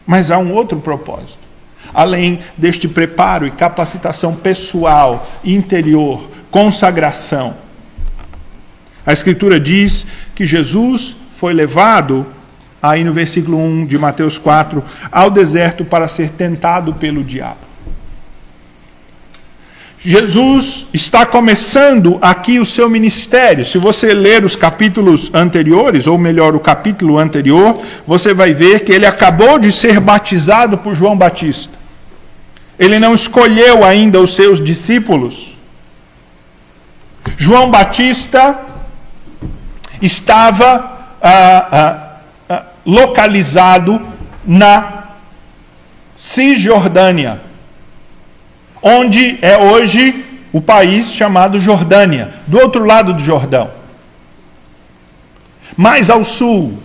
Mas 0.06 0.30
há 0.30 0.38
um 0.38 0.52
outro 0.52 0.78
propósito. 0.80 1.44
Além 1.92 2.40
deste 2.58 2.88
preparo 2.88 3.46
e 3.46 3.50
capacitação 3.50 4.34
pessoal, 4.34 5.30
interior, 5.44 6.28
consagração. 6.50 7.56
A 9.06 9.12
Escritura 9.12 9.60
diz 9.60 10.06
que 10.34 10.46
Jesus 10.46 11.16
foi 11.36 11.52
levado 11.52 12.26
aí 12.84 13.02
no 13.02 13.14
versículo 13.14 13.58
1 13.58 13.86
de 13.86 13.96
Mateus 13.96 14.36
4, 14.36 14.84
ao 15.10 15.30
deserto 15.30 15.86
para 15.86 16.06
ser 16.06 16.28
tentado 16.30 16.92
pelo 16.92 17.24
diabo. 17.24 17.64
Jesus 19.98 20.86
está 20.92 21.24
começando 21.24 22.18
aqui 22.20 22.58
o 22.58 22.64
seu 22.66 22.90
ministério. 22.90 23.64
Se 23.64 23.78
você 23.78 24.12
ler 24.12 24.44
os 24.44 24.54
capítulos 24.54 25.30
anteriores, 25.32 26.06
ou 26.06 26.18
melhor, 26.18 26.54
o 26.54 26.60
capítulo 26.60 27.16
anterior, 27.16 27.80
você 28.06 28.34
vai 28.34 28.52
ver 28.52 28.80
que 28.80 28.92
ele 28.92 29.06
acabou 29.06 29.58
de 29.58 29.72
ser 29.72 29.98
batizado 30.00 30.76
por 30.76 30.94
João 30.94 31.16
Batista. 31.16 31.72
Ele 32.78 32.98
não 32.98 33.14
escolheu 33.14 33.82
ainda 33.82 34.20
os 34.20 34.36
seus 34.36 34.62
discípulos. 34.62 35.56
João 37.38 37.70
Batista 37.70 38.60
estava 40.02 41.16
ah, 41.22 41.68
ah, 41.72 42.03
localizado 42.84 44.00
na 44.44 45.04
Cisjordânia 46.16 47.40
onde 48.84 49.38
é 49.40 49.56
hoje 49.56 50.26
o 50.52 50.60
país 50.60 51.10
chamado 51.10 51.58
Jordânia, 51.58 52.34
do 52.46 52.60
outro 52.60 52.84
lado 52.84 53.14
do 53.14 53.22
Jordão. 53.22 53.70
Mais 55.74 56.10
ao 56.10 56.22
sul, 56.22 56.78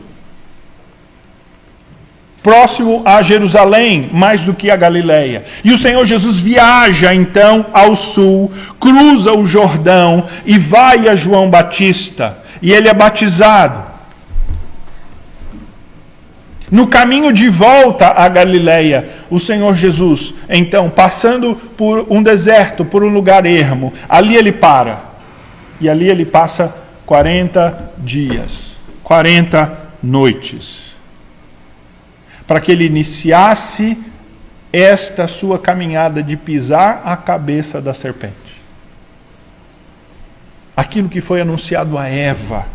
próximo 2.41 3.03
a 3.05 3.21
Jerusalém, 3.21 4.09
mais 4.13 4.45
do 4.45 4.53
que 4.53 4.71
a 4.71 4.77
Galileia. 4.77 5.43
E 5.61 5.73
o 5.73 5.77
Senhor 5.77 6.05
Jesus 6.05 6.37
viaja 6.37 7.13
então 7.13 7.65
ao 7.73 7.97
sul, 7.97 8.49
cruza 8.79 9.33
o 9.33 9.45
Jordão 9.45 10.23
e 10.45 10.57
vai 10.57 11.09
a 11.09 11.15
João 11.15 11.49
Batista, 11.49 12.39
e 12.61 12.71
ele 12.71 12.87
é 12.87 12.93
batizado. 12.93 13.88
No 16.71 16.87
caminho 16.87 17.33
de 17.33 17.49
volta 17.49 18.09
a 18.09 18.27
Galiléia, 18.27 19.09
o 19.29 19.39
Senhor 19.39 19.73
Jesus, 19.73 20.33
então, 20.47 20.89
passando 20.89 21.55
por 21.55 22.05
um 22.09 22.21
deserto, 22.21 22.85
por 22.85 23.03
um 23.03 23.09
lugar 23.09 23.45
ermo, 23.45 23.91
ali 24.07 24.35
ele 24.35 24.51
para. 24.51 25.09
E 25.81 25.89
ali 25.89 26.09
ele 26.09 26.25
passa 26.25 26.75
40 27.05 27.93
dias, 27.97 28.77
40 29.03 29.77
noites. 30.03 30.95
Para 32.45 32.59
que 32.59 32.71
ele 32.71 32.85
iniciasse 32.85 33.97
esta 34.71 35.27
sua 35.27 35.57
caminhada 35.57 36.21
de 36.21 36.37
pisar 36.37 37.01
a 37.03 37.17
cabeça 37.17 37.81
da 37.81 37.93
serpente. 37.95 38.35
Aquilo 40.77 41.09
que 41.09 41.19
foi 41.19 41.41
anunciado 41.41 41.97
a 41.97 42.07
Eva 42.07 42.65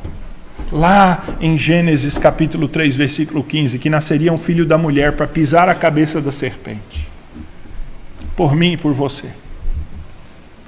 lá 0.74 1.22
em 1.40 1.56
Gênesis 1.56 2.18
capítulo 2.18 2.66
3, 2.66 2.96
versículo 2.96 3.44
15, 3.44 3.78
que 3.78 3.88
nasceria 3.88 4.32
um 4.32 4.38
filho 4.38 4.66
da 4.66 4.76
mulher 4.76 5.12
para 5.12 5.26
pisar 5.26 5.68
a 5.68 5.74
cabeça 5.74 6.20
da 6.20 6.32
serpente. 6.32 7.08
Por 8.36 8.56
mim 8.56 8.72
e 8.72 8.76
por 8.76 8.92
você. 8.92 9.28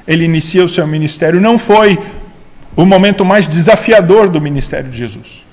Ele 0.06 0.24
inicia 0.24 0.64
o 0.64 0.68
seu 0.68 0.86
ministério. 0.86 1.40
Não 1.40 1.58
foi 1.58 1.98
o 2.76 2.86
momento 2.86 3.24
mais 3.24 3.48
desafiador 3.48 4.28
do 4.28 4.40
ministério 4.40 4.88
de 4.88 4.96
Jesus. 4.96 5.44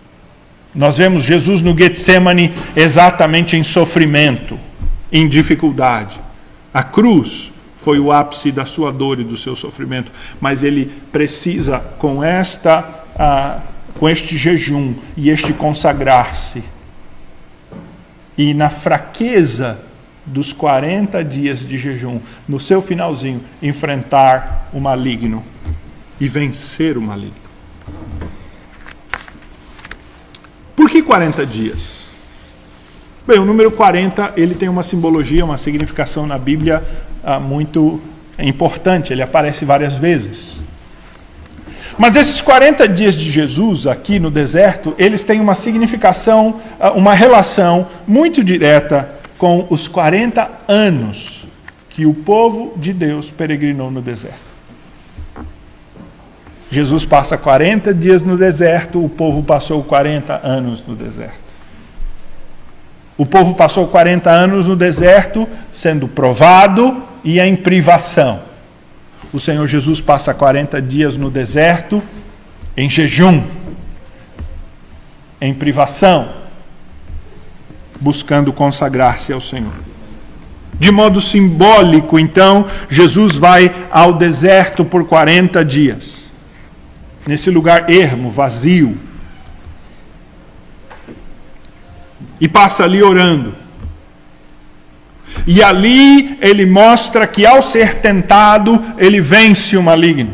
Nós 0.75 0.99
vemos 0.99 1.23
Jesus 1.23 1.63
no 1.63 1.75
Getsemane 1.75 2.53
exatamente 2.75 3.57
em 3.57 3.63
sofrimento, 3.63 4.59
em 5.11 5.27
dificuldade. 5.27 6.21
A 6.71 6.83
cruz 6.83 7.51
foi 7.75 7.99
o 7.99 8.11
ápice 8.11 8.51
da 8.51 8.65
sua 8.65 8.91
dor 8.91 9.19
e 9.19 9.23
do 9.23 9.35
seu 9.35 9.55
sofrimento, 9.55 10.11
mas 10.39 10.63
ele 10.63 10.91
precisa, 11.11 11.79
com 11.97 12.23
esta 12.23 13.03
ah, 13.17 13.61
com 13.99 14.09
este 14.09 14.37
jejum 14.37 14.93
e 15.15 15.29
este 15.29 15.53
consagrar-se. 15.53 16.63
E 18.37 18.53
na 18.53 18.69
fraqueza 18.69 19.79
dos 20.25 20.53
40 20.53 21.23
dias 21.23 21.59
de 21.59 21.77
jejum, 21.77 22.19
no 22.47 22.59
seu 22.59 22.81
finalzinho, 22.81 23.41
enfrentar 23.61 24.69
o 24.73 24.79
maligno 24.79 25.43
e 26.19 26.27
vencer 26.27 26.97
o 26.97 27.01
maligno. 27.01 27.43
Por 30.75 30.89
que 30.89 31.01
40 31.01 31.45
dias? 31.45 32.11
Bem, 33.25 33.39
o 33.39 33.45
número 33.45 33.71
40 33.71 34.33
ele 34.35 34.55
tem 34.55 34.67
uma 34.67 34.83
simbologia, 34.83 35.45
uma 35.45 35.57
significação 35.57 36.25
na 36.25 36.37
Bíblia 36.37 36.83
ah, 37.23 37.39
muito 37.39 38.01
importante. 38.37 39.13
Ele 39.13 39.21
aparece 39.21 39.63
várias 39.63 39.97
vezes. 39.97 40.62
Mas 41.97 42.15
esses 42.15 42.41
40 42.41 42.87
dias 42.87 43.15
de 43.15 43.29
Jesus 43.29 43.85
aqui 43.85 44.19
no 44.19 44.31
deserto, 44.31 44.95
eles 44.97 45.23
têm 45.23 45.39
uma 45.39 45.55
significação, 45.55 46.59
ah, 46.79 46.91
uma 46.91 47.13
relação 47.13 47.87
muito 48.07 48.43
direta 48.43 49.09
com 49.37 49.67
os 49.69 49.87
40 49.87 50.49
anos 50.67 51.45
que 51.89 52.05
o 52.05 52.13
povo 52.13 52.73
de 52.77 52.91
Deus 52.91 53.29
peregrinou 53.29 53.91
no 53.91 54.01
deserto. 54.01 54.53
Jesus 56.71 57.05
passa 57.05 57.37
40 57.37 57.93
dias 57.93 58.23
no 58.23 58.35
deserto, 58.35 59.03
o 59.03 59.07
povo 59.07 59.43
passou 59.43 59.83
40 59.83 60.41
anos 60.43 60.83
no 60.87 60.95
deserto. 60.95 61.43
O 63.15 63.27
povo 63.27 63.53
passou 63.53 63.87
40 63.87 64.31
anos 64.31 64.67
no 64.67 64.75
deserto 64.75 65.47
sendo 65.71 66.07
provado 66.07 67.03
e 67.23 67.39
em 67.39 67.55
privação 67.55 68.52
o 69.33 69.39
Senhor 69.39 69.65
Jesus 69.67 69.99
passa 69.99 70.31
40 70.31 70.79
dias 70.79 71.17
no 71.17 71.31
deserto, 71.31 72.01
em 72.77 72.87
jejum, 72.87 73.43
em 75.41 75.53
privação, 75.53 76.31
buscando 77.99 78.53
consagrar-se 78.53 79.33
ao 79.33 79.41
Senhor. 79.41 79.73
De 80.79 80.91
modo 80.91 81.19
simbólico, 81.19 82.19
então, 82.19 82.67
Jesus 82.87 83.35
vai 83.35 83.73
ao 83.91 84.13
deserto 84.13 84.85
por 84.85 85.05
40 85.05 85.65
dias, 85.65 86.31
nesse 87.25 87.49
lugar 87.49 87.89
ermo, 87.89 88.29
vazio, 88.29 88.97
e 92.39 92.47
passa 92.47 92.83
ali 92.83 93.01
orando. 93.01 93.62
E 95.45 95.61
ali 95.61 96.37
ele 96.41 96.65
mostra 96.65 97.27
que 97.27 97.45
ao 97.45 97.61
ser 97.61 97.95
tentado, 97.95 98.81
ele 98.97 99.19
vence 99.19 99.75
o 99.75 99.83
maligno. 99.83 100.33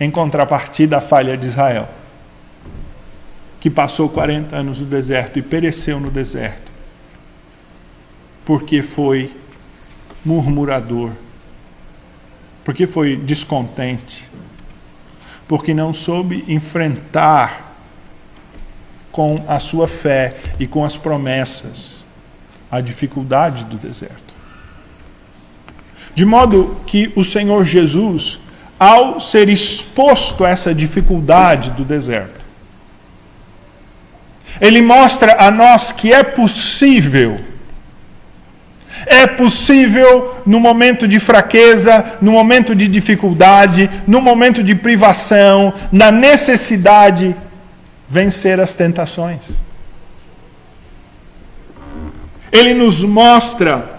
Em 0.00 0.10
contrapartida, 0.10 0.98
a 0.98 1.00
falha 1.00 1.36
de 1.36 1.46
Israel, 1.46 1.88
que 3.60 3.68
passou 3.68 4.08
40 4.08 4.54
anos 4.56 4.80
no 4.80 4.86
deserto 4.86 5.38
e 5.38 5.42
pereceu 5.42 5.98
no 6.00 6.10
deserto, 6.10 6.70
porque 8.44 8.82
foi 8.82 9.36
murmurador, 10.24 11.10
porque 12.64 12.86
foi 12.86 13.16
descontente, 13.16 14.28
porque 15.48 15.74
não 15.74 15.92
soube 15.92 16.44
enfrentar 16.46 17.76
com 19.10 19.44
a 19.48 19.58
sua 19.58 19.88
fé 19.88 20.36
e 20.60 20.66
com 20.66 20.84
as 20.84 20.96
promessas 20.96 21.97
a 22.70 22.80
dificuldade 22.80 23.64
do 23.64 23.76
deserto. 23.76 24.34
De 26.14 26.24
modo 26.24 26.80
que 26.86 27.12
o 27.14 27.22
Senhor 27.22 27.64
Jesus, 27.64 28.40
ao 28.78 29.20
ser 29.20 29.48
exposto 29.48 30.44
a 30.44 30.50
essa 30.50 30.74
dificuldade 30.74 31.70
do 31.70 31.84
deserto, 31.84 32.46
ele 34.60 34.82
mostra 34.82 35.36
a 35.38 35.50
nós 35.50 35.92
que 35.92 36.12
é 36.12 36.22
possível 36.22 37.40
é 39.06 39.26
possível, 39.26 40.42
no 40.44 40.58
momento 40.58 41.06
de 41.06 41.20
fraqueza, 41.20 42.16
no 42.20 42.32
momento 42.32 42.74
de 42.74 42.88
dificuldade, 42.88 43.90
no 44.06 44.20
momento 44.20 44.62
de 44.62 44.74
privação, 44.74 45.72
na 45.92 46.10
necessidade, 46.10 47.36
vencer 48.08 48.60
as 48.60 48.74
tentações. 48.74 49.40
Ele 52.50 52.74
nos 52.74 53.04
mostra 53.04 53.98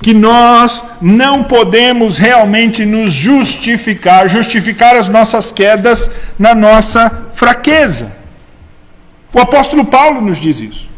que 0.00 0.12
nós 0.12 0.82
não 1.00 1.44
podemos 1.44 2.18
realmente 2.18 2.84
nos 2.84 3.12
justificar, 3.12 4.28
justificar 4.28 4.96
as 4.96 5.08
nossas 5.08 5.52
quedas 5.52 6.10
na 6.38 6.54
nossa 6.54 7.28
fraqueza. 7.34 8.12
O 9.32 9.38
apóstolo 9.38 9.84
Paulo 9.84 10.20
nos 10.20 10.38
diz 10.38 10.60
isso. 10.60 10.90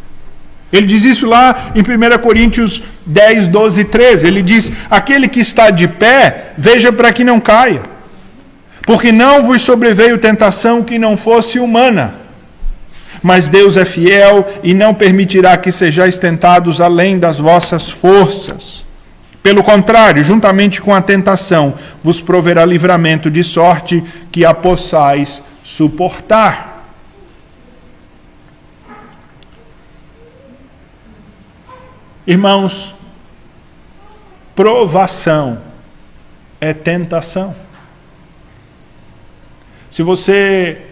Ele 0.73 0.87
diz 0.87 1.05
isso 1.05 1.27
lá 1.27 1.73
em 1.75 1.81
1 1.81 2.19
Coríntios 2.19 2.83
10, 3.07 3.47
12 3.49 3.81
e 3.83 3.85
13. 3.85 4.27
Ele 4.27 4.43
diz: 4.43 4.73
Aquele 4.91 5.29
que 5.29 5.39
está 5.39 5.71
de 5.71 5.87
pé, 5.87 6.53
veja 6.57 6.91
para 6.91 7.13
que 7.13 7.23
não 7.23 7.39
caia, 7.39 7.83
porque 8.83 9.13
não 9.13 9.45
vos 9.45 9.63
sobreveio 9.63 10.19
tentação 10.19 10.83
que 10.83 10.99
não 10.99 11.17
fosse 11.17 11.61
humana 11.61 12.24
mas 13.25 13.49
Deus 13.49 13.79
é 13.79 13.87
fiel 13.87 14.47
e 14.63 14.75
não 14.75 14.93
permitirá 14.93 15.57
que 15.57 15.73
sejais 15.73 16.19
tentados 16.19 16.79
além 16.79 17.19
das 17.19 17.39
vossas 17.39 17.89
forças. 17.89 18.85
Pelo 19.43 19.63
contrário, 19.63 20.23
juntamente 20.23 20.83
com 20.83 20.95
a 20.95 21.01
tentação, 21.01 21.73
vos 22.03 22.21
proverá 22.21 22.67
livramento 22.67 23.31
de 23.31 23.43
sorte 23.43 24.05
que 24.31 24.45
a 24.45 24.53
possais 24.53 25.43
suportar. 25.63 26.85
Irmãos, 32.27 32.95
provação 34.55 35.63
é 36.61 36.75
tentação. 36.75 37.57
Se 39.91 40.03
você 40.03 40.84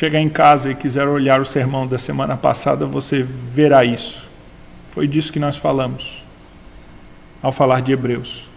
chegar 0.00 0.18
em 0.18 0.30
casa 0.30 0.70
e 0.70 0.74
quiser 0.74 1.06
olhar 1.06 1.42
o 1.42 1.44
sermão 1.44 1.86
da 1.86 1.98
semana 1.98 2.34
passada, 2.34 2.86
você 2.86 3.22
verá 3.22 3.84
isso. 3.84 4.26
Foi 4.88 5.06
disso 5.06 5.30
que 5.30 5.38
nós 5.38 5.58
falamos 5.58 6.24
ao 7.42 7.52
falar 7.52 7.82
de 7.82 7.92
Hebreus. 7.92 8.48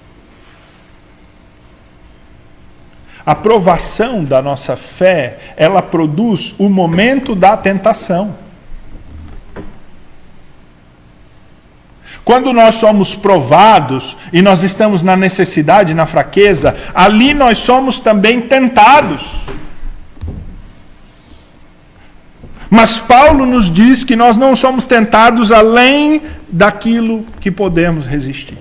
A 3.26 3.36
provação 3.36 4.24
da 4.24 4.42
nossa 4.42 4.78
fé, 4.78 5.38
ela 5.58 5.82
produz 5.82 6.56
o 6.58 6.70
momento 6.70 7.36
da 7.36 7.58
tentação. 7.58 8.38
Quando 12.24 12.54
nós 12.54 12.76
somos 12.76 13.16
provados 13.16 14.16
e 14.32 14.42
nós 14.42 14.64
estamos 14.64 15.02
na 15.02 15.18
necessidade, 15.18 15.94
na 15.94 16.06
fraqueza, 16.06 16.74
ali 16.96 17.34
nós 17.34 17.58
somos 17.58 18.00
também 18.00 18.40
tentados. 18.40 19.44
Mas 22.74 22.98
Paulo 22.98 23.46
nos 23.46 23.70
diz 23.70 24.04
que 24.04 24.16
nós 24.16 24.36
não 24.36 24.56
somos 24.56 24.84
tentados 24.84 25.52
além 25.52 26.24
daquilo 26.50 27.24
que 27.40 27.52
podemos 27.52 28.08
resistir. 28.08 28.58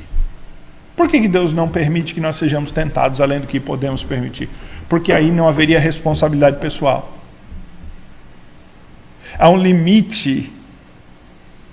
Por 0.94 1.08
que, 1.08 1.18
que 1.18 1.28
Deus 1.28 1.54
não 1.54 1.66
permite 1.66 2.12
que 2.12 2.20
nós 2.20 2.36
sejamos 2.36 2.70
tentados 2.70 3.22
além 3.22 3.40
do 3.40 3.46
que 3.46 3.58
podemos 3.58 4.04
permitir? 4.04 4.50
Porque 4.86 5.14
aí 5.14 5.30
não 5.30 5.48
haveria 5.48 5.80
responsabilidade 5.80 6.58
pessoal. 6.58 7.10
Há 9.38 9.48
um 9.48 9.56
limite 9.56 10.52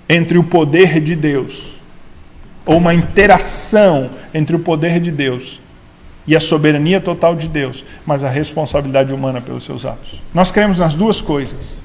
entre 0.08 0.38
o 0.38 0.42
poder 0.42 0.98
de 0.98 1.14
Deus, 1.14 1.78
ou 2.64 2.78
uma 2.78 2.94
interação 2.94 4.12
entre 4.32 4.56
o 4.56 4.60
poder 4.60 4.98
de 4.98 5.10
Deus 5.10 5.60
e 6.26 6.34
a 6.34 6.40
soberania 6.40 7.02
total 7.02 7.36
de 7.36 7.48
Deus, 7.48 7.84
mas 8.06 8.24
a 8.24 8.30
responsabilidade 8.30 9.12
humana 9.12 9.42
pelos 9.42 9.66
seus 9.66 9.84
atos. 9.84 10.22
Nós 10.32 10.50
cremos 10.50 10.78
nas 10.78 10.94
duas 10.94 11.20
coisas. 11.20 11.79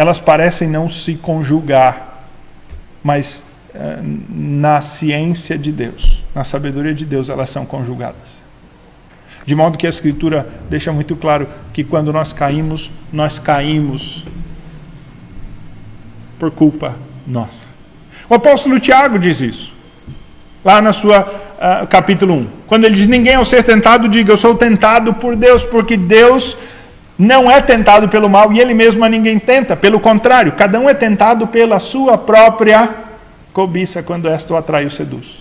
Elas 0.00 0.18
parecem 0.18 0.66
não 0.66 0.88
se 0.88 1.14
conjugar, 1.14 2.24
mas 3.04 3.42
eh, 3.74 3.98
na 4.30 4.80
ciência 4.80 5.58
de 5.58 5.70
Deus, 5.70 6.24
na 6.34 6.42
sabedoria 6.42 6.94
de 6.94 7.04
Deus, 7.04 7.28
elas 7.28 7.50
são 7.50 7.66
conjugadas. 7.66 8.40
De 9.44 9.54
modo 9.54 9.76
que 9.76 9.86
a 9.86 9.90
Escritura 9.90 10.48
deixa 10.70 10.90
muito 10.90 11.14
claro 11.14 11.46
que 11.70 11.84
quando 11.84 12.14
nós 12.14 12.32
caímos, 12.32 12.90
nós 13.12 13.38
caímos 13.38 14.24
por 16.38 16.50
culpa 16.50 16.96
nossa. 17.26 17.74
O 18.26 18.34
apóstolo 18.34 18.80
Tiago 18.80 19.18
diz 19.18 19.42
isso, 19.42 19.74
lá 20.64 20.80
na 20.80 20.94
sua 20.94 21.20
uh, 21.20 21.86
capítulo 21.88 22.32
1. 22.36 22.48
Quando 22.66 22.86
ele 22.86 22.96
diz: 22.96 23.06
Ninguém 23.06 23.34
ao 23.34 23.44
ser 23.44 23.64
tentado, 23.64 24.08
diga, 24.08 24.32
eu 24.32 24.38
sou 24.38 24.54
tentado 24.54 25.12
por 25.12 25.36
Deus, 25.36 25.62
porque 25.62 25.94
Deus 25.94 26.56
não 27.20 27.50
é 27.50 27.60
tentado 27.60 28.08
pelo 28.08 28.30
mal 28.30 28.52
e 28.52 28.60
ele 28.60 28.72
mesmo 28.72 29.04
a 29.04 29.08
ninguém 29.08 29.38
tenta. 29.38 29.76
Pelo 29.76 30.00
contrário, 30.00 30.52
cada 30.52 30.80
um 30.80 30.88
é 30.88 30.94
tentado 30.94 31.46
pela 31.46 31.78
sua 31.78 32.16
própria 32.16 32.94
cobiça, 33.52 34.02
quando 34.02 34.28
esta 34.28 34.54
o 34.54 34.56
atrai 34.56 34.86
e 34.86 34.90
seduz. 34.90 35.38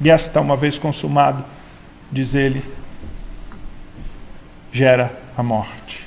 E 0.00 0.08
esta, 0.08 0.40
uma 0.40 0.56
vez 0.56 0.78
consumado, 0.78 1.44
diz 2.10 2.34
ele, 2.34 2.64
gera 4.72 5.12
a 5.36 5.42
morte. 5.42 6.00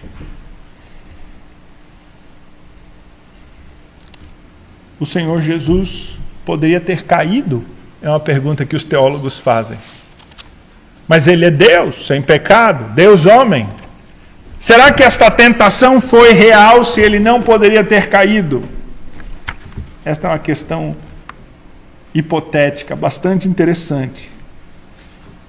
o 5.04 5.06
Senhor 5.06 5.42
Jesus 5.42 6.18
poderia 6.46 6.80
ter 6.80 7.04
caído? 7.04 7.66
É 8.02 8.10
uma 8.10 8.20
pergunta 8.20 8.66
que 8.66 8.76
os 8.76 8.86
teólogos 8.86 9.38
fazem. 9.38 9.78
Mas 11.14 11.28
ele 11.28 11.46
é 11.46 11.52
Deus, 11.52 12.08
sem 12.08 12.24
pecado, 12.24 12.92
Deus 12.96 13.28
homem. 13.28 13.70
Será 14.60 14.92
que 14.92 15.04
esta 15.04 15.30
tentação 15.30 16.02
foi 16.02 16.32
real 16.32 16.84
se 16.84 17.02
ele 17.02 17.20
não 17.20 17.40
poderia 17.40 17.84
ter 17.84 18.10
caído? 18.10 18.68
Esta 20.04 20.28
é 20.28 20.32
uma 20.32 20.40
questão 20.40 20.96
hipotética, 22.16 22.96
bastante 22.96 23.48
interessante. 23.48 24.32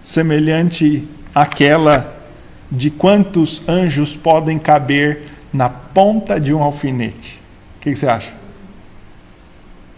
Semelhante 0.03 1.09
àquela 1.35 2.15
de 2.71 2.91
quantos 2.91 3.67
anjos 3.67 4.15
podem 4.15 4.59
caber 4.59 5.31
na 5.51 5.71
ponta 5.71 6.39
de 6.39 6.53
um 6.53 6.63
alfinete. 6.63 7.41
O 7.79 7.81
que 7.81 7.97
você 7.97 8.07
acha? 8.07 8.35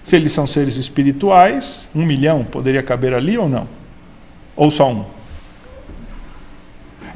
Se 0.04 0.14
eles 0.14 0.30
são 0.30 0.46
seres 0.46 0.76
espirituais, 0.76 1.88
um 1.92 2.06
milhão 2.06 2.44
poderia 2.44 2.84
caber 2.84 3.12
ali 3.12 3.36
ou 3.36 3.48
não? 3.48 3.66
Ou 4.54 4.70
só 4.70 4.92
um? 4.92 5.15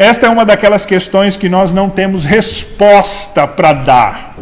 Esta 0.00 0.28
é 0.28 0.30
uma 0.30 0.46
daquelas 0.46 0.86
questões 0.86 1.36
que 1.36 1.46
nós 1.46 1.70
não 1.70 1.90
temos 1.90 2.24
resposta 2.24 3.46
para 3.46 3.74
dar. 3.74 4.38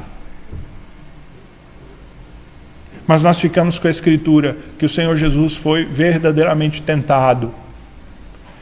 Mas 3.05 3.25
nós 3.25 3.41
ficamos 3.41 3.77
com 3.77 3.89
a 3.89 3.91
Escritura 3.91 4.57
que 4.79 4.87
o 4.87 4.89
Senhor 4.89 5.17
Jesus 5.17 5.57
foi 5.57 5.85
verdadeiramente 5.85 6.81
tentado, 6.81 7.53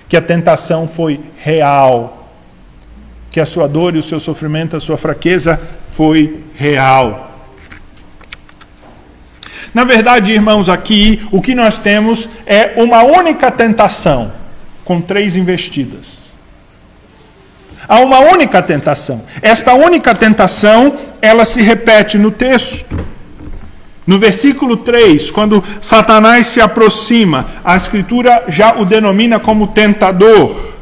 que 0.08 0.16
a 0.16 0.22
tentação 0.22 0.88
foi 0.88 1.20
real, 1.36 2.30
que 3.30 3.40
a 3.40 3.44
sua 3.44 3.68
dor 3.68 3.94
e 3.94 3.98
o 3.98 4.02
seu 4.02 4.18
sofrimento, 4.18 4.74
a 4.74 4.80
sua 4.80 4.96
fraqueza 4.96 5.60
foi 5.88 6.44
real. 6.54 7.50
Na 9.74 9.84
verdade, 9.84 10.32
irmãos, 10.32 10.70
aqui 10.70 11.28
o 11.30 11.42
que 11.42 11.54
nós 11.54 11.76
temos 11.76 12.26
é 12.46 12.72
uma 12.82 13.02
única 13.02 13.50
tentação 13.50 14.32
com 14.82 14.98
três 14.98 15.36
investidas. 15.36 16.24
Há 17.88 18.00
uma 18.00 18.18
única 18.20 18.62
tentação. 18.62 19.22
Esta 19.40 19.74
única 19.74 20.14
tentação, 20.14 20.96
ela 21.22 21.44
se 21.44 21.62
repete 21.62 22.18
no 22.18 22.30
texto. 22.30 22.96
No 24.06 24.18
versículo 24.18 24.76
3, 24.76 25.30
quando 25.30 25.62
Satanás 25.80 26.46
se 26.46 26.60
aproxima, 26.60 27.46
a 27.64 27.76
Escritura 27.76 28.44
já 28.48 28.76
o 28.76 28.84
denomina 28.84 29.38
como 29.40 29.68
tentador. 29.68 30.74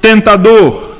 Tentador. 0.00 0.96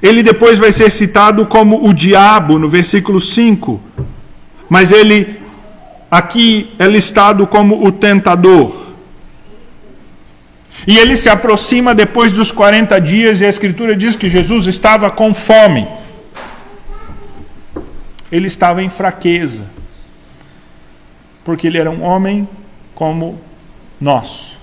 Ele 0.00 0.22
depois 0.22 0.58
vai 0.58 0.72
ser 0.72 0.90
citado 0.90 1.46
como 1.46 1.88
o 1.88 1.92
diabo 1.92 2.58
no 2.58 2.68
versículo 2.68 3.20
5. 3.20 3.80
Mas 4.68 4.92
ele 4.92 5.40
aqui 6.10 6.72
é 6.78 6.86
listado 6.86 7.46
como 7.46 7.84
o 7.84 7.90
tentador. 7.90 8.77
E 10.88 10.96
ele 10.96 11.18
se 11.18 11.28
aproxima 11.28 11.94
depois 11.94 12.32
dos 12.32 12.50
40 12.50 12.98
dias 12.98 13.42
e 13.42 13.44
a 13.44 13.48
escritura 13.50 13.94
diz 13.94 14.16
que 14.16 14.26
Jesus 14.26 14.66
estava 14.66 15.10
com 15.10 15.34
fome. 15.34 15.86
Ele 18.32 18.46
estava 18.46 18.82
em 18.82 18.88
fraqueza. 18.88 19.66
Porque 21.44 21.66
ele 21.66 21.76
era 21.76 21.90
um 21.90 22.02
homem 22.02 22.48
como 22.94 23.38
nós. 24.00 24.56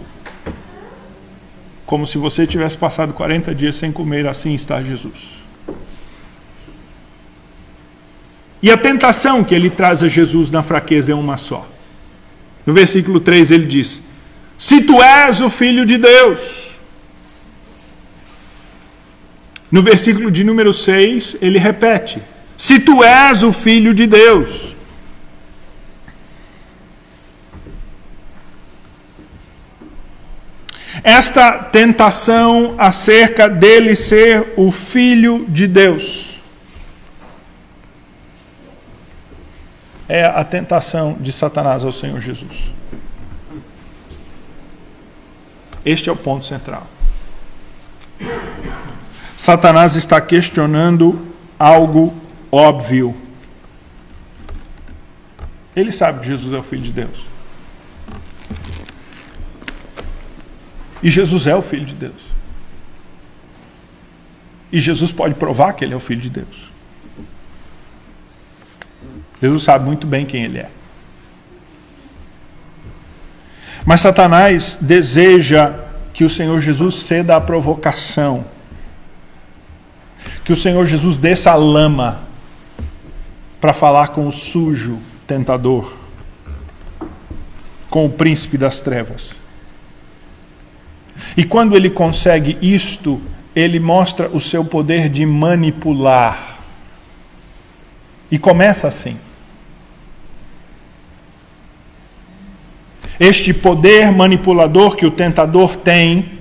Como 1.85 2.07
se 2.07 2.17
você 2.17 2.47
tivesse 2.47 2.75
passado 2.75 3.13
40 3.13 3.53
dias 3.53 3.75
sem 3.75 3.91
comer, 3.91 4.25
assim 4.25 4.55
está 4.55 4.81
Jesus. 4.81 5.45
E 8.63 8.71
a 8.71 8.77
tentação 8.77 9.43
que 9.43 9.53
ele 9.53 9.69
traz 9.69 10.03
a 10.03 10.07
Jesus 10.07 10.49
na 10.49 10.63
fraqueza 10.63 11.11
é 11.11 11.15
uma 11.15 11.37
só. 11.37 11.67
No 12.65 12.73
versículo 12.73 13.19
3 13.19 13.51
ele 13.51 13.67
diz: 13.67 14.01
Se 14.57 14.81
tu 14.81 15.01
és 15.01 15.41
o 15.41 15.49
filho 15.49 15.85
de 15.85 15.97
Deus. 15.97 16.79
No 19.71 19.81
versículo 19.81 20.31
de 20.31 20.43
número 20.43 20.73
6 20.73 21.37
ele 21.41 21.59
repete: 21.59 22.21
Se 22.57 22.79
tu 22.79 23.03
és 23.03 23.43
o 23.43 23.51
filho 23.51 23.93
de 23.93 24.07
Deus. 24.07 24.75
esta 31.05 31.51
tentação 31.59 32.73
acerca 32.79 33.47
dele 33.47 33.95
ser 33.95 34.53
o 34.57 34.71
filho 34.71 35.45
de 35.47 35.67
Deus. 35.67 36.41
É 40.09 40.25
a 40.25 40.43
tentação 40.43 41.15
de 41.19 41.31
Satanás 41.31 41.83
ao 41.83 41.91
Senhor 41.91 42.19
Jesus. 42.19 42.73
Este 45.85 46.09
é 46.09 46.11
o 46.11 46.15
ponto 46.15 46.45
central. 46.45 46.87
Satanás 49.37 49.95
está 49.95 50.19
questionando 50.19 51.27
algo 51.59 52.15
óbvio. 52.51 53.15
Ele 55.75 55.91
sabe 55.91 56.21
que 56.21 56.27
Jesus 56.27 56.53
é 56.53 56.57
o 56.57 56.63
Filho 56.63 56.83
de 56.83 56.93
Deus. 56.93 57.25
E 61.03 61.11
Jesus 61.11 61.45
é 61.45 61.55
o 61.55 61.61
Filho 61.61 61.85
de 61.85 61.93
Deus. 61.93 62.21
E 64.71 64.79
Jesus 64.79 65.11
pode 65.11 65.35
provar 65.35 65.73
que 65.73 65.85
ele 65.85 65.93
é 65.93 65.97
o 65.97 65.99
Filho 65.99 66.21
de 66.21 66.29
Deus. 66.29 66.71
Jesus 69.41 69.63
sabe 69.63 69.85
muito 69.85 70.07
bem 70.07 70.25
quem 70.25 70.43
ele 70.43 70.57
é. 70.57 70.71
Mas 73.85 74.01
Satanás 74.01 74.77
deseja 74.81 75.73
que 76.11 76.23
o 76.23 76.29
Senhor 76.29 76.59
Jesus 76.59 76.95
ceda 76.95 77.35
à 77.35 77.41
provocação, 77.41 78.45
que 80.43 80.51
o 80.51 80.57
Senhor 80.57 80.85
Jesus 80.87 81.17
desça 81.17 81.51
a 81.51 81.55
lama 81.55 82.21
para 83.61 83.73
falar 83.73 84.07
com 84.09 84.27
o 84.27 84.31
sujo 84.31 84.99
tentador, 85.27 85.93
com 87.89 88.05
o 88.05 88.09
príncipe 88.09 88.57
das 88.57 88.81
trevas. 88.81 89.31
E 91.37 91.43
quando 91.43 91.75
ele 91.75 91.89
consegue 91.89 92.57
isto, 92.61 93.21
ele 93.55 93.79
mostra 93.79 94.29
o 94.29 94.39
seu 94.39 94.65
poder 94.65 95.09
de 95.09 95.25
manipular. 95.25 96.59
E 98.29 98.39
começa 98.39 98.87
assim. 98.87 99.17
Este 103.19 103.53
poder 103.53 104.11
manipulador 104.11 104.95
que 104.95 105.05
o 105.05 105.11
tentador 105.11 105.75
tem 105.75 106.33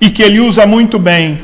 e 0.00 0.10
que 0.10 0.22
ele 0.22 0.40
usa 0.40 0.66
muito 0.66 0.98
bem. 0.98 1.40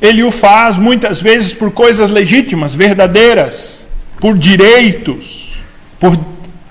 Ele 0.00 0.22
o 0.22 0.30
faz 0.30 0.78
muitas 0.78 1.20
vezes 1.20 1.52
por 1.52 1.72
coisas 1.72 2.10
legítimas, 2.10 2.74
verdadeiras, 2.74 3.78
por 4.20 4.36
direitos, 4.36 5.56
por 5.98 6.18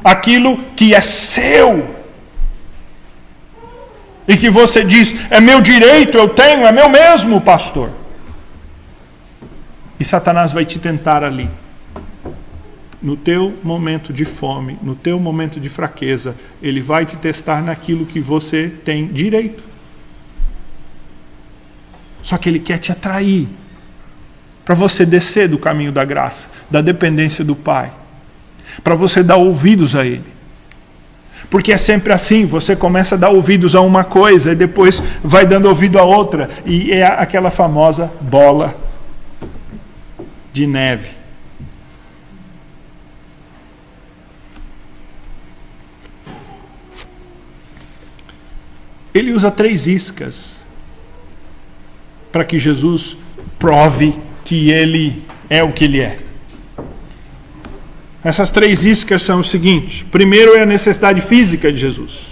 aquilo 0.03 0.57
que 0.75 0.93
é 0.93 1.01
seu. 1.01 1.95
E 4.27 4.37
que 4.37 4.49
você 4.49 4.83
diz, 4.83 5.15
é 5.29 5.39
meu 5.39 5.59
direito, 5.59 6.17
eu 6.17 6.29
tenho, 6.29 6.65
é 6.65 6.71
meu 6.71 6.87
mesmo, 6.87 7.41
pastor. 7.41 7.89
E 9.99 10.03
Satanás 10.03 10.51
vai 10.51 10.65
te 10.65 10.79
tentar 10.79 11.23
ali 11.23 11.49
no 13.05 13.15
teu 13.15 13.53
momento 13.61 14.11
de 14.11 14.25
fome, 14.25 14.79
no 14.81 14.95
teu 14.95 15.19
momento 15.19 15.59
de 15.59 15.69
fraqueza, 15.69 16.35
ele 16.59 16.81
vai 16.81 17.05
te 17.05 17.15
testar 17.15 17.61
naquilo 17.61 18.03
que 18.03 18.19
você 18.19 18.67
tem 18.83 19.05
direito. 19.05 19.63
Só 22.23 22.35
que 22.39 22.49
ele 22.49 22.57
quer 22.57 22.79
te 22.79 22.91
atrair 22.91 23.47
para 24.65 24.73
você 24.73 25.05
descer 25.05 25.47
do 25.47 25.59
caminho 25.59 25.91
da 25.91 26.03
graça, 26.03 26.49
da 26.67 26.81
dependência 26.81 27.45
do 27.45 27.55
Pai, 27.55 27.93
para 28.83 28.95
você 28.95 29.21
dar 29.21 29.35
ouvidos 29.35 29.95
a 29.95 30.03
ele. 30.03 30.25
Porque 31.47 31.71
é 31.71 31.77
sempre 31.77 32.11
assim, 32.11 32.43
você 32.43 32.75
começa 32.75 33.13
a 33.13 33.19
dar 33.19 33.29
ouvidos 33.29 33.75
a 33.75 33.81
uma 33.81 34.03
coisa 34.03 34.53
e 34.53 34.55
depois 34.55 34.99
vai 35.23 35.45
dando 35.45 35.69
ouvido 35.69 35.99
a 35.99 36.03
outra, 36.03 36.49
e 36.65 36.91
é 36.91 37.05
aquela 37.05 37.51
famosa 37.51 38.11
bola 38.19 38.75
de 40.51 40.65
neve. 40.65 41.24
Ele 49.15 49.31
usa 49.31 49.49
três 49.49 49.87
iscas 49.87 50.65
para 52.33 52.43
que 52.43 52.59
Jesus 52.59 53.15
prove 53.57 54.13
que 54.43 54.69
ele 54.69 55.23
é 55.49 55.63
o 55.63 55.71
que 55.71 55.85
ele 55.85 56.01
é. 56.01 56.19
Essas 58.21 58.51
três 58.51 58.83
iscas 58.83 59.21
são 59.21 59.39
o 59.39 59.43
seguinte: 59.43 60.03
primeiro 60.11 60.57
é 60.57 60.63
a 60.63 60.65
necessidade 60.65 61.21
física 61.21 61.71
de 61.71 61.77
Jesus. 61.77 62.27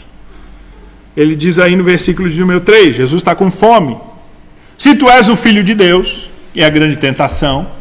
Ele 1.15 1.35
diz 1.35 1.57
aí 1.57 1.75
no 1.75 1.85
versículo 1.85 2.29
de 2.29 2.37
número 2.37 2.59
3: 2.59 2.97
Jesus 2.97 3.21
está 3.21 3.33
com 3.33 3.49
fome. 3.49 3.95
Se 4.77 4.93
tu 4.93 5.09
és 5.09 5.29
o 5.29 5.37
filho 5.37 5.63
de 5.63 5.73
Deus, 5.73 6.29
e 6.53 6.61
é 6.61 6.65
a 6.65 6.69
grande 6.69 6.97
tentação, 6.97 7.71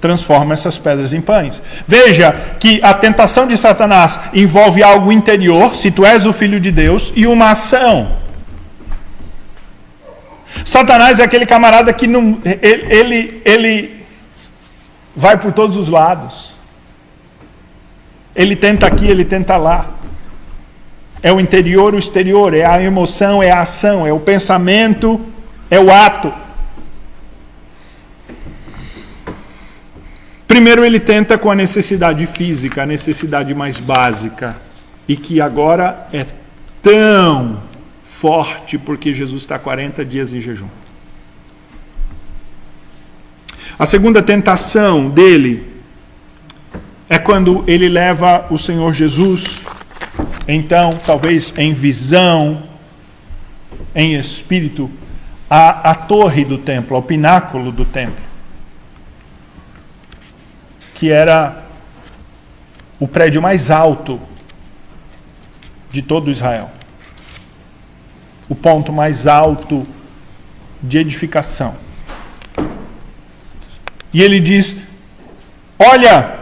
transforma 0.00 0.54
essas 0.54 0.78
pedras 0.78 1.12
em 1.12 1.20
pães. 1.20 1.60
Veja 1.88 2.32
que 2.60 2.78
a 2.84 2.94
tentação 2.94 3.48
de 3.48 3.56
Satanás 3.56 4.20
envolve 4.32 4.80
algo 4.80 5.10
interior, 5.10 5.74
se 5.74 5.90
tu 5.90 6.06
és 6.06 6.24
o 6.24 6.32
filho 6.32 6.60
de 6.60 6.70
Deus, 6.70 7.12
e 7.16 7.26
uma 7.26 7.50
ação. 7.50 8.17
Satanás 10.64 11.20
é 11.20 11.24
aquele 11.24 11.46
camarada 11.46 11.92
que 11.92 12.06
não, 12.06 12.38
ele, 12.44 12.86
ele, 12.94 13.42
ele 13.44 14.06
vai 15.14 15.36
por 15.36 15.52
todos 15.52 15.76
os 15.76 15.88
lados. 15.88 16.52
Ele 18.34 18.54
tenta 18.54 18.86
aqui, 18.86 19.06
ele 19.06 19.24
tenta 19.24 19.56
lá. 19.56 19.94
É 21.20 21.32
o 21.32 21.40
interior, 21.40 21.94
o 21.94 21.98
exterior, 21.98 22.54
é 22.54 22.64
a 22.64 22.80
emoção, 22.80 23.42
é 23.42 23.50
a 23.50 23.62
ação, 23.62 24.06
é 24.06 24.12
o 24.12 24.20
pensamento, 24.20 25.20
é 25.68 25.80
o 25.80 25.92
ato. 25.92 26.32
Primeiro, 30.46 30.84
ele 30.84 31.00
tenta 31.00 31.36
com 31.36 31.50
a 31.50 31.54
necessidade 31.54 32.24
física, 32.26 32.82
a 32.82 32.86
necessidade 32.86 33.52
mais 33.54 33.78
básica, 33.78 34.56
e 35.06 35.16
que 35.16 35.40
agora 35.40 36.06
é 36.12 36.24
tão 36.80 37.67
forte 38.18 38.76
porque 38.76 39.14
Jesus 39.14 39.42
está 39.42 39.60
40 39.60 40.04
dias 40.04 40.32
em 40.32 40.40
jejum. 40.40 40.66
A 43.78 43.86
segunda 43.86 44.20
tentação 44.20 45.08
dele 45.08 45.80
é 47.08 47.16
quando 47.16 47.62
ele 47.68 47.88
leva 47.88 48.44
o 48.50 48.58
Senhor 48.58 48.92
Jesus, 48.92 49.62
então, 50.48 50.98
talvez 51.06 51.54
em 51.56 51.72
visão, 51.72 52.64
em 53.94 54.14
espírito, 54.14 54.90
à, 55.48 55.90
à 55.90 55.94
torre 55.94 56.44
do 56.44 56.58
templo, 56.58 56.96
ao 56.96 57.02
pináculo 57.02 57.70
do 57.70 57.84
templo, 57.84 58.24
que 60.96 61.12
era 61.12 61.64
o 62.98 63.06
prédio 63.06 63.40
mais 63.40 63.70
alto 63.70 64.20
de 65.88 66.02
todo 66.02 66.32
Israel 66.32 66.77
o 68.48 68.54
ponto 68.54 68.92
mais 68.92 69.26
alto 69.26 69.82
de 70.82 70.98
edificação. 70.98 71.76
E 74.12 74.22
ele 74.22 74.40
diz: 74.40 74.76
Olha, 75.78 76.36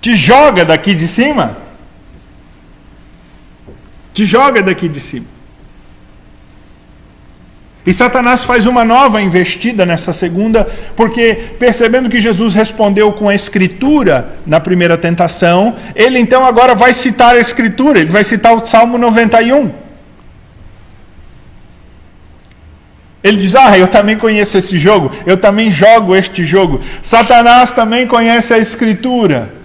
te 0.00 0.14
joga 0.14 0.64
daqui 0.64 0.94
de 0.94 1.06
cima. 1.06 1.56
Te 4.14 4.24
joga 4.24 4.62
daqui 4.62 4.88
de 4.88 5.00
cima. 5.00 5.35
E 7.86 7.94
Satanás 7.94 8.42
faz 8.42 8.66
uma 8.66 8.84
nova 8.84 9.22
investida 9.22 9.86
nessa 9.86 10.12
segunda, 10.12 10.66
porque 10.96 11.38
percebendo 11.56 12.10
que 12.10 12.20
Jesus 12.20 12.52
respondeu 12.52 13.12
com 13.12 13.28
a 13.28 13.34
Escritura 13.34 14.34
na 14.44 14.58
primeira 14.58 14.98
tentação, 14.98 15.76
ele 15.94 16.18
então 16.18 16.44
agora 16.44 16.74
vai 16.74 16.92
citar 16.92 17.36
a 17.36 17.40
Escritura, 17.40 18.00
ele 18.00 18.10
vai 18.10 18.24
citar 18.24 18.54
o 18.54 18.66
Salmo 18.66 18.98
91. 18.98 19.70
Ele 23.22 23.36
diz: 23.38 23.54
Ah, 23.54 23.78
eu 23.78 23.86
também 23.86 24.16
conheço 24.16 24.58
esse 24.58 24.78
jogo, 24.78 25.12
eu 25.24 25.36
também 25.36 25.70
jogo 25.70 26.16
este 26.16 26.44
jogo. 26.44 26.80
Satanás 27.02 27.70
também 27.70 28.06
conhece 28.06 28.52
a 28.52 28.58
Escritura. 28.58 29.55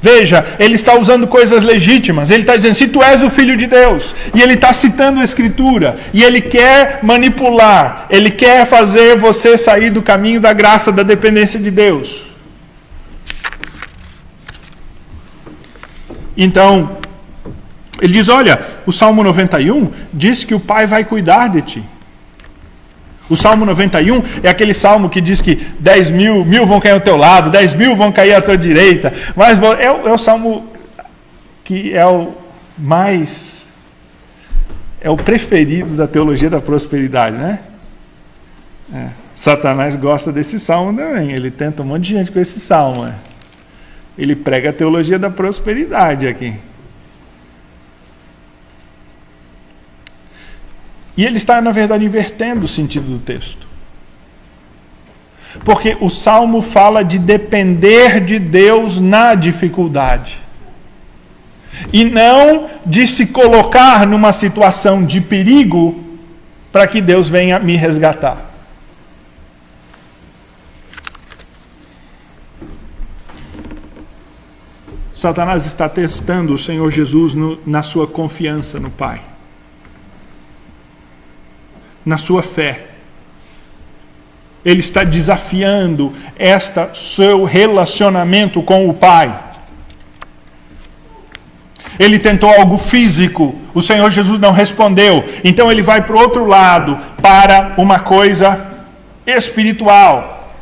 Veja, 0.00 0.44
ele 0.60 0.76
está 0.76 0.96
usando 0.96 1.26
coisas 1.26 1.64
legítimas. 1.64 2.30
Ele 2.30 2.42
está 2.42 2.56
dizendo: 2.56 2.74
se 2.74 2.88
tu 2.88 3.02
és 3.02 3.22
o 3.22 3.28
filho 3.28 3.56
de 3.56 3.66
Deus, 3.66 4.14
e 4.34 4.40
ele 4.40 4.54
está 4.54 4.72
citando 4.72 5.20
a 5.20 5.24
Escritura, 5.24 5.96
e 6.14 6.22
ele 6.22 6.40
quer 6.40 7.00
manipular, 7.02 8.06
ele 8.08 8.30
quer 8.30 8.66
fazer 8.66 9.18
você 9.18 9.56
sair 9.56 9.90
do 9.90 10.00
caminho 10.00 10.40
da 10.40 10.52
graça, 10.52 10.92
da 10.92 11.02
dependência 11.02 11.58
de 11.58 11.70
Deus. 11.70 12.22
Então, 16.36 16.98
ele 18.00 18.12
diz: 18.12 18.28
olha, 18.28 18.60
o 18.86 18.92
Salmo 18.92 19.24
91 19.24 19.90
diz 20.12 20.44
que 20.44 20.54
o 20.54 20.60
Pai 20.60 20.86
vai 20.86 21.04
cuidar 21.04 21.48
de 21.48 21.62
ti. 21.62 21.84
O 23.28 23.36
Salmo 23.36 23.64
91 23.66 24.22
é 24.42 24.48
aquele 24.48 24.72
salmo 24.72 25.10
que 25.10 25.20
diz 25.20 25.42
que 25.42 25.56
10 25.78 26.10
mil, 26.10 26.44
mil 26.44 26.66
vão 26.66 26.80
cair 26.80 26.92
ao 26.92 27.00
teu 27.00 27.16
lado, 27.16 27.50
10 27.50 27.74
mil 27.74 27.94
vão 27.94 28.10
cair 28.10 28.34
à 28.34 28.40
tua 28.40 28.56
direita. 28.56 29.12
Mas 29.36 29.58
é 29.78 29.90
o, 29.90 30.08
é 30.08 30.12
o 30.12 30.18
salmo 30.18 30.68
que 31.62 31.94
é 31.94 32.06
o 32.06 32.32
mais. 32.78 33.66
É 35.00 35.10
o 35.10 35.16
preferido 35.16 35.94
da 35.94 36.08
teologia 36.08 36.48
da 36.48 36.60
prosperidade, 36.60 37.36
né? 37.36 37.60
É. 38.92 39.08
Satanás 39.34 39.94
gosta 39.94 40.32
desse 40.32 40.58
salmo 40.58 40.96
também. 40.96 41.30
Ele 41.32 41.50
tenta 41.50 41.82
um 41.82 41.86
monte 41.86 42.04
de 42.04 42.14
gente 42.14 42.32
com 42.32 42.40
esse 42.40 42.58
salmo. 42.58 43.04
Né? 43.04 43.14
Ele 44.16 44.34
prega 44.34 44.70
a 44.70 44.72
teologia 44.72 45.18
da 45.18 45.30
prosperidade 45.30 46.26
aqui. 46.26 46.54
E 51.18 51.26
ele 51.26 51.36
está, 51.36 51.60
na 51.60 51.72
verdade, 51.72 52.04
invertendo 52.04 52.64
o 52.64 52.68
sentido 52.68 53.10
do 53.10 53.18
texto. 53.18 53.66
Porque 55.64 55.96
o 56.00 56.08
salmo 56.08 56.62
fala 56.62 57.02
de 57.02 57.18
depender 57.18 58.20
de 58.20 58.38
Deus 58.38 59.00
na 59.00 59.34
dificuldade. 59.34 60.38
E 61.92 62.04
não 62.04 62.68
de 62.86 63.04
se 63.08 63.26
colocar 63.26 64.06
numa 64.06 64.32
situação 64.32 65.04
de 65.04 65.20
perigo 65.20 66.04
para 66.70 66.86
que 66.86 67.00
Deus 67.00 67.28
venha 67.28 67.58
me 67.58 67.74
resgatar. 67.74 68.48
Satanás 75.12 75.66
está 75.66 75.88
testando 75.88 76.54
o 76.54 76.58
Senhor 76.58 76.88
Jesus 76.92 77.34
no, 77.34 77.58
na 77.66 77.82
sua 77.82 78.06
confiança 78.06 78.78
no 78.78 78.88
Pai, 78.88 79.20
na 82.08 82.16
sua 82.16 82.42
fé. 82.42 82.86
Ele 84.64 84.80
está 84.80 85.04
desafiando 85.04 86.14
esta 86.36 86.94
seu 86.94 87.44
relacionamento 87.44 88.62
com 88.62 88.88
o 88.88 88.94
Pai. 88.94 89.44
Ele 91.98 92.18
tentou 92.18 92.50
algo 92.50 92.78
físico, 92.78 93.54
o 93.74 93.82
Senhor 93.82 94.10
Jesus 94.10 94.38
não 94.38 94.52
respondeu. 94.52 95.22
Então 95.44 95.70
ele 95.70 95.82
vai 95.82 96.00
para 96.00 96.16
o 96.16 96.18
outro 96.18 96.46
lado, 96.46 96.98
para 97.20 97.74
uma 97.76 98.00
coisa 98.00 98.66
espiritual. 99.26 100.54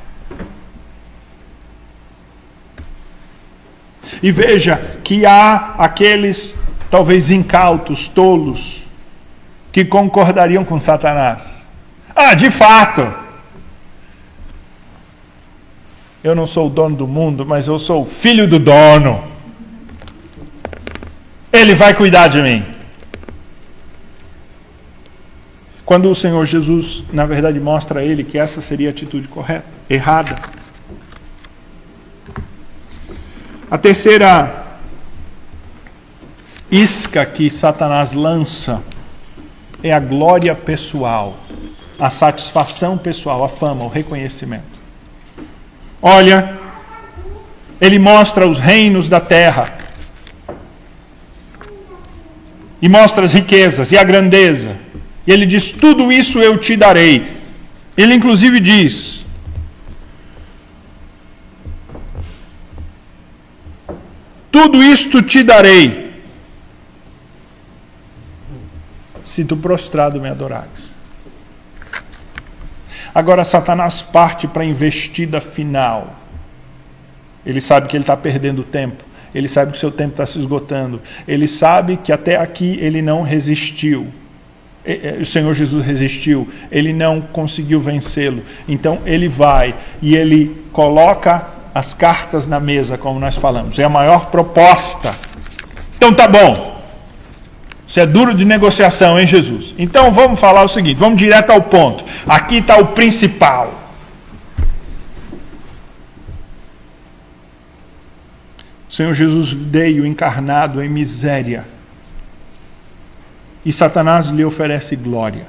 E 4.22 4.32
veja 4.32 4.98
que 5.04 5.24
há 5.24 5.74
aqueles, 5.78 6.56
talvez 6.90 7.30
incautos, 7.30 8.08
tolos, 8.08 8.85
que 9.76 9.84
concordariam 9.84 10.64
com 10.64 10.80
Satanás. 10.80 11.66
Ah, 12.14 12.32
de 12.32 12.50
fato, 12.50 13.12
eu 16.24 16.34
não 16.34 16.46
sou 16.46 16.68
o 16.68 16.70
dono 16.70 16.96
do 16.96 17.06
mundo, 17.06 17.44
mas 17.44 17.68
eu 17.68 17.78
sou 17.78 18.00
o 18.00 18.06
filho 18.06 18.48
do 18.48 18.58
dono. 18.58 19.22
Ele 21.52 21.74
vai 21.74 21.92
cuidar 21.92 22.28
de 22.28 22.40
mim. 22.40 22.64
Quando 25.84 26.10
o 26.10 26.14
Senhor 26.14 26.46
Jesus, 26.46 27.04
na 27.12 27.26
verdade, 27.26 27.60
mostra 27.60 28.00
a 28.00 28.02
ele 28.02 28.24
que 28.24 28.38
essa 28.38 28.62
seria 28.62 28.88
a 28.88 28.92
atitude 28.92 29.28
correta, 29.28 29.68
errada. 29.90 30.36
A 33.70 33.76
terceira 33.76 34.78
isca 36.70 37.26
que 37.26 37.50
Satanás 37.50 38.14
lança 38.14 38.82
é 39.86 39.92
a 39.92 40.00
glória 40.00 40.54
pessoal, 40.54 41.38
a 41.98 42.10
satisfação 42.10 42.98
pessoal, 42.98 43.42
a 43.44 43.48
fama, 43.48 43.84
o 43.84 43.88
reconhecimento. 43.88 44.64
Olha, 46.00 46.58
ele 47.80 47.98
mostra 47.98 48.46
os 48.46 48.58
reinos 48.58 49.08
da 49.08 49.20
terra 49.20 49.76
e 52.80 52.88
mostra 52.88 53.24
as 53.24 53.32
riquezas 53.32 53.92
e 53.92 53.98
a 53.98 54.04
grandeza. 54.04 54.76
E 55.26 55.32
ele 55.32 55.46
diz: 55.46 55.70
Tudo 55.72 56.12
isso 56.12 56.40
eu 56.40 56.58
te 56.58 56.76
darei. 56.76 57.36
Ele, 57.96 58.14
inclusive, 58.14 58.60
diz: 58.60 59.24
Tudo 64.50 64.82
isto 64.82 65.22
te 65.22 65.42
darei, 65.42 66.05
se 69.36 69.44
tu 69.44 69.54
prostrado 69.54 70.18
me 70.18 70.30
adorares. 70.30 70.96
Agora 73.14 73.44
Satanás 73.44 74.00
parte 74.00 74.48
para 74.48 74.62
a 74.62 74.66
investida 74.66 75.42
final. 75.42 76.16
Ele 77.44 77.60
sabe 77.60 77.86
que 77.86 77.94
ele 77.94 78.02
está 78.02 78.16
perdendo 78.16 78.62
tempo. 78.62 79.04
Ele 79.34 79.46
sabe 79.46 79.72
que 79.72 79.76
o 79.76 79.80
seu 79.80 79.90
tempo 79.90 80.12
está 80.12 80.24
se 80.24 80.38
esgotando. 80.38 81.02
Ele 81.28 81.46
sabe 81.46 81.98
que 81.98 82.10
até 82.10 82.36
aqui 82.36 82.78
ele 82.80 83.02
não 83.02 83.20
resistiu. 83.20 84.06
O 85.20 85.26
Senhor 85.26 85.52
Jesus 85.52 85.84
resistiu. 85.84 86.48
Ele 86.72 86.94
não 86.94 87.20
conseguiu 87.20 87.78
vencê-lo. 87.78 88.42
Então 88.66 89.00
ele 89.04 89.28
vai 89.28 89.74
e 90.00 90.16
ele 90.16 90.64
coloca 90.72 91.46
as 91.74 91.92
cartas 91.92 92.46
na 92.46 92.58
mesa, 92.58 92.96
como 92.96 93.20
nós 93.20 93.36
falamos. 93.36 93.78
É 93.78 93.84
a 93.84 93.90
maior 93.90 94.30
proposta. 94.30 95.14
Então 95.98 96.14
tá 96.14 96.26
bom. 96.26 96.75
Isso 97.86 98.00
é 98.00 98.06
duro 98.06 98.34
de 98.34 98.44
negociação, 98.44 99.18
hein, 99.18 99.26
Jesus? 99.26 99.74
Então 99.78 100.10
vamos 100.10 100.40
falar 100.40 100.64
o 100.64 100.68
seguinte: 100.68 100.98
vamos 100.98 101.18
direto 101.18 101.50
ao 101.50 101.62
ponto. 101.62 102.04
Aqui 102.26 102.56
está 102.56 102.76
o 102.78 102.88
principal. 102.88 103.84
O 108.88 108.92
Senhor 108.92 109.14
Jesus 109.14 109.52
veio 109.52 110.06
encarnado 110.06 110.82
em 110.82 110.88
miséria. 110.88 111.64
E 113.64 113.72
Satanás 113.72 114.28
lhe 114.28 114.44
oferece 114.44 114.96
glória. 114.96 115.46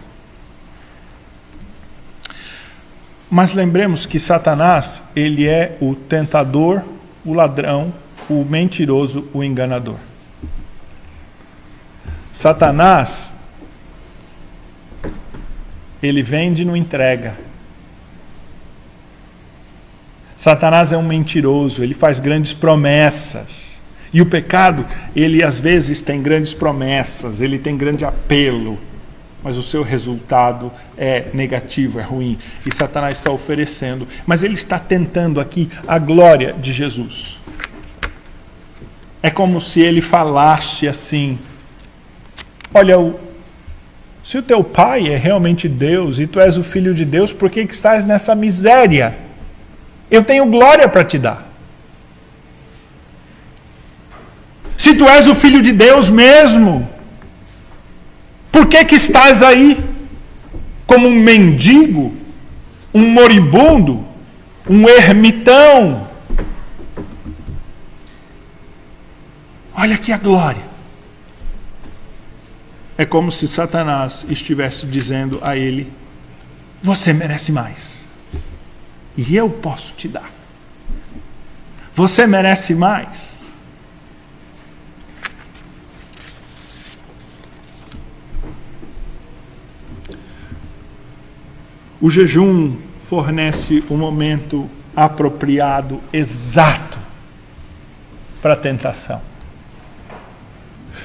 Mas 3.29 3.53
lembremos 3.53 4.05
que 4.05 4.19
Satanás, 4.19 5.03
ele 5.15 5.47
é 5.47 5.77
o 5.81 5.93
tentador, 5.93 6.81
o 7.25 7.33
ladrão, 7.33 7.93
o 8.29 8.43
mentiroso, 8.43 9.27
o 9.33 9.43
enganador. 9.43 9.97
Satanás, 12.37 13.33
ele 16.03 16.21
vende 16.21 16.61
e 16.61 16.65
não 16.65 16.77
entrega. 16.77 17.35
Satanás 20.35 20.91
é 20.91 20.97
um 20.97 21.01
mentiroso, 21.01 21.81
ele 21.81 21.95
faz 21.95 22.19
grandes 22.19 22.53
promessas. 22.53 23.81
E 24.13 24.21
o 24.21 24.25
pecado, 24.27 24.85
ele 25.15 25.43
às 25.43 25.57
vezes 25.57 26.03
tem 26.03 26.21
grandes 26.21 26.53
promessas, 26.53 27.41
ele 27.41 27.57
tem 27.57 27.75
grande 27.75 28.05
apelo, 28.05 28.77
mas 29.41 29.57
o 29.57 29.63
seu 29.63 29.81
resultado 29.81 30.71
é 30.95 31.29
negativo, 31.33 31.99
é 31.99 32.03
ruim. 32.03 32.37
E 32.63 32.71
Satanás 32.71 33.17
está 33.17 33.31
oferecendo, 33.31 34.07
mas 34.27 34.43
ele 34.43 34.53
está 34.53 34.77
tentando 34.77 35.41
aqui 35.41 35.71
a 35.87 35.97
glória 35.97 36.53
de 36.53 36.71
Jesus. 36.71 37.39
É 39.23 39.31
como 39.31 39.59
se 39.59 39.81
ele 39.81 40.01
falasse 40.01 40.87
assim: 40.87 41.39
Olha, 42.77 42.99
o, 42.99 43.19
se 44.23 44.37
o 44.37 44.43
teu 44.43 44.63
pai 44.63 45.11
é 45.11 45.17
realmente 45.17 45.67
Deus 45.67 46.19
e 46.19 46.27
tu 46.27 46.39
és 46.39 46.57
o 46.57 46.63
filho 46.63 46.93
de 46.93 47.03
Deus, 47.03 47.33
por 47.33 47.49
que, 47.49 47.65
que 47.65 47.73
estás 47.73 48.05
nessa 48.05 48.35
miséria? 48.35 49.17
Eu 50.11 50.23
tenho 50.23 50.45
glória 50.45 50.87
para 50.87 51.03
te 51.03 51.17
dar. 51.17 51.47
Se 54.77 54.93
tu 54.93 55.05
és 55.05 55.27
o 55.27 55.33
filho 55.33 55.59
de 55.59 55.71
Deus 55.71 56.07
mesmo, 56.07 56.87
por 58.51 58.67
que 58.67 58.85
que 58.85 58.95
estás 58.95 59.41
aí 59.41 59.83
como 60.85 61.07
um 61.07 61.19
mendigo, 61.19 62.15
um 62.93 63.09
moribundo, 63.09 64.05
um 64.69 64.87
ermitão? 64.87 66.07
Olha 69.75 69.95
aqui 69.95 70.13
a 70.13 70.17
glória. 70.17 70.76
É 72.97 73.05
como 73.05 73.31
se 73.31 73.47
Satanás 73.47 74.25
estivesse 74.27 74.85
dizendo 74.85 75.39
a 75.43 75.55
ele: 75.55 75.91
Você 76.81 77.13
merece 77.13 77.51
mais. 77.51 78.07
E 79.15 79.35
eu 79.35 79.49
posso 79.49 79.93
te 79.93 80.07
dar. 80.07 80.31
Você 81.93 82.25
merece 82.25 82.73
mais. 82.73 83.37
O 91.99 92.09
jejum 92.09 92.77
fornece 93.01 93.83
o 93.89 93.95
um 93.95 93.97
momento 93.97 94.69
apropriado, 94.95 96.01
exato, 96.13 96.99
para 98.41 98.53
a 98.53 98.55
tentação. 98.55 99.21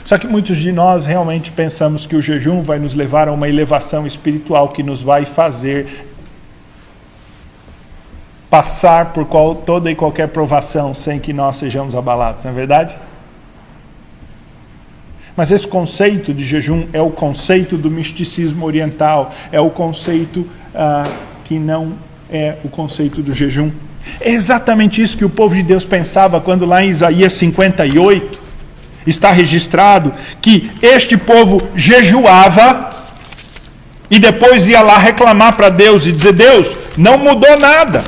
Só 0.05 0.19
que 0.19 0.27
muitos 0.27 0.59
de 0.59 0.73
nós 0.73 1.07
realmente 1.07 1.51
pensamos 1.51 2.07
que 2.07 2.17
o 2.17 2.23
jejum 2.23 2.63
vai 2.63 2.79
nos 2.79 2.95
levar 2.95 3.29
a 3.29 3.33
uma 3.33 3.49
elevação 3.49 4.07
espiritual 4.07 4.69
que 4.69 4.83
nos 4.83 5.03
vai 5.03 5.25
fazer 5.25 6.09
passar 8.51 9.15
por 9.15 9.25
qual, 9.25 9.55
toda 9.55 9.91
e 9.91 9.95
qualquer 9.95 10.29
provação 10.29 10.93
sem 10.93 11.19
que 11.19 11.33
nós 11.33 11.57
sejamos 11.57 11.95
abalados, 11.95 12.45
não 12.45 12.51
é 12.51 12.55
verdade? 12.55 12.95
Mas 15.35 15.51
esse 15.51 15.67
conceito 15.67 16.35
de 16.35 16.45
jejum 16.45 16.87
é 16.93 17.01
o 17.01 17.09
conceito 17.09 17.79
do 17.79 17.91
misticismo 17.91 18.67
oriental, 18.67 19.33
é 19.51 19.59
o 19.59 19.71
conceito 19.71 20.47
ah, 20.75 21.11
que 21.45 21.59
não 21.59 21.95
é 22.31 22.57
o 22.63 22.69
conceito 22.69 23.23
do 23.23 23.33
jejum. 23.33 23.71
É 24.21 24.31
exatamente 24.31 25.01
isso 25.01 25.17
que 25.17 25.25
o 25.25 25.31
povo 25.31 25.55
de 25.55 25.63
Deus 25.63 25.87
pensava 25.87 26.39
quando 26.39 26.67
lá 26.67 26.85
em 26.85 26.91
Isaías 26.91 27.33
58 27.33 28.42
está 29.07 29.31
registrado 29.31 30.13
que 30.41 30.71
este 30.81 31.17
povo 31.17 31.63
jejuava 31.75 32.91
e 34.11 34.19
depois 34.19 34.69
ia 34.69 34.81
lá 34.83 34.99
reclamar 34.99 35.55
para 35.55 35.69
Deus 35.69 36.07
e 36.07 36.13
dizer: 36.13 36.33
Deus, 36.33 36.71
não 36.97 37.19
mudou 37.19 37.59
nada. 37.59 38.05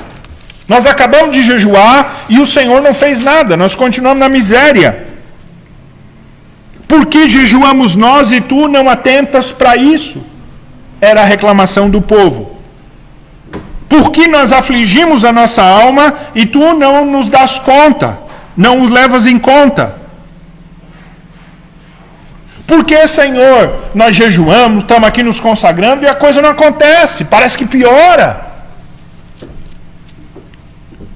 Nós 0.68 0.86
acabamos 0.86 1.32
de 1.32 1.42
jejuar 1.42 2.24
e 2.28 2.38
o 2.38 2.46
Senhor 2.46 2.82
não 2.82 2.94
fez 2.94 3.22
nada, 3.22 3.56
nós 3.56 3.74
continuamos 3.74 4.20
na 4.20 4.28
miséria. 4.28 5.08
Por 6.88 7.06
que 7.06 7.28
jejuamos 7.28 7.96
nós 7.96 8.32
e 8.32 8.40
tu 8.40 8.68
não 8.68 8.88
atentas 8.88 9.52
para 9.52 9.76
isso? 9.76 10.24
era 11.04 11.22
a 11.22 11.24
reclamação 11.24 11.90
do 11.90 12.00
povo. 12.00 12.58
Por 13.88 14.10
que 14.10 14.26
nós 14.26 14.52
afligimos 14.52 15.24
a 15.24 15.32
nossa 15.32 15.62
alma 15.62 16.14
e 16.34 16.46
tu 16.46 16.74
não 16.74 17.04
nos 17.04 17.28
das 17.28 17.58
conta, 17.58 18.18
não 18.56 18.82
os 18.82 18.90
levas 18.90 19.26
em 19.26 19.38
conta? 19.38 20.03
Porque, 22.66 23.06
Senhor, 23.06 23.90
nós 23.94 24.16
jejuamos, 24.16 24.82
estamos 24.82 25.08
aqui 25.08 25.22
nos 25.22 25.38
consagrando 25.38 26.04
e 26.04 26.08
a 26.08 26.14
coisa 26.14 26.40
não 26.40 26.50
acontece, 26.50 27.24
parece 27.24 27.58
que 27.58 27.66
piora. 27.66 28.52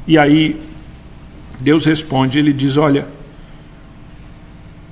E 0.07 0.19
aí, 0.19 0.61
Deus 1.61 1.87
responde, 1.87 2.39
ele 2.39 2.53
diz: 2.53 2.77
Olha, 2.77 3.09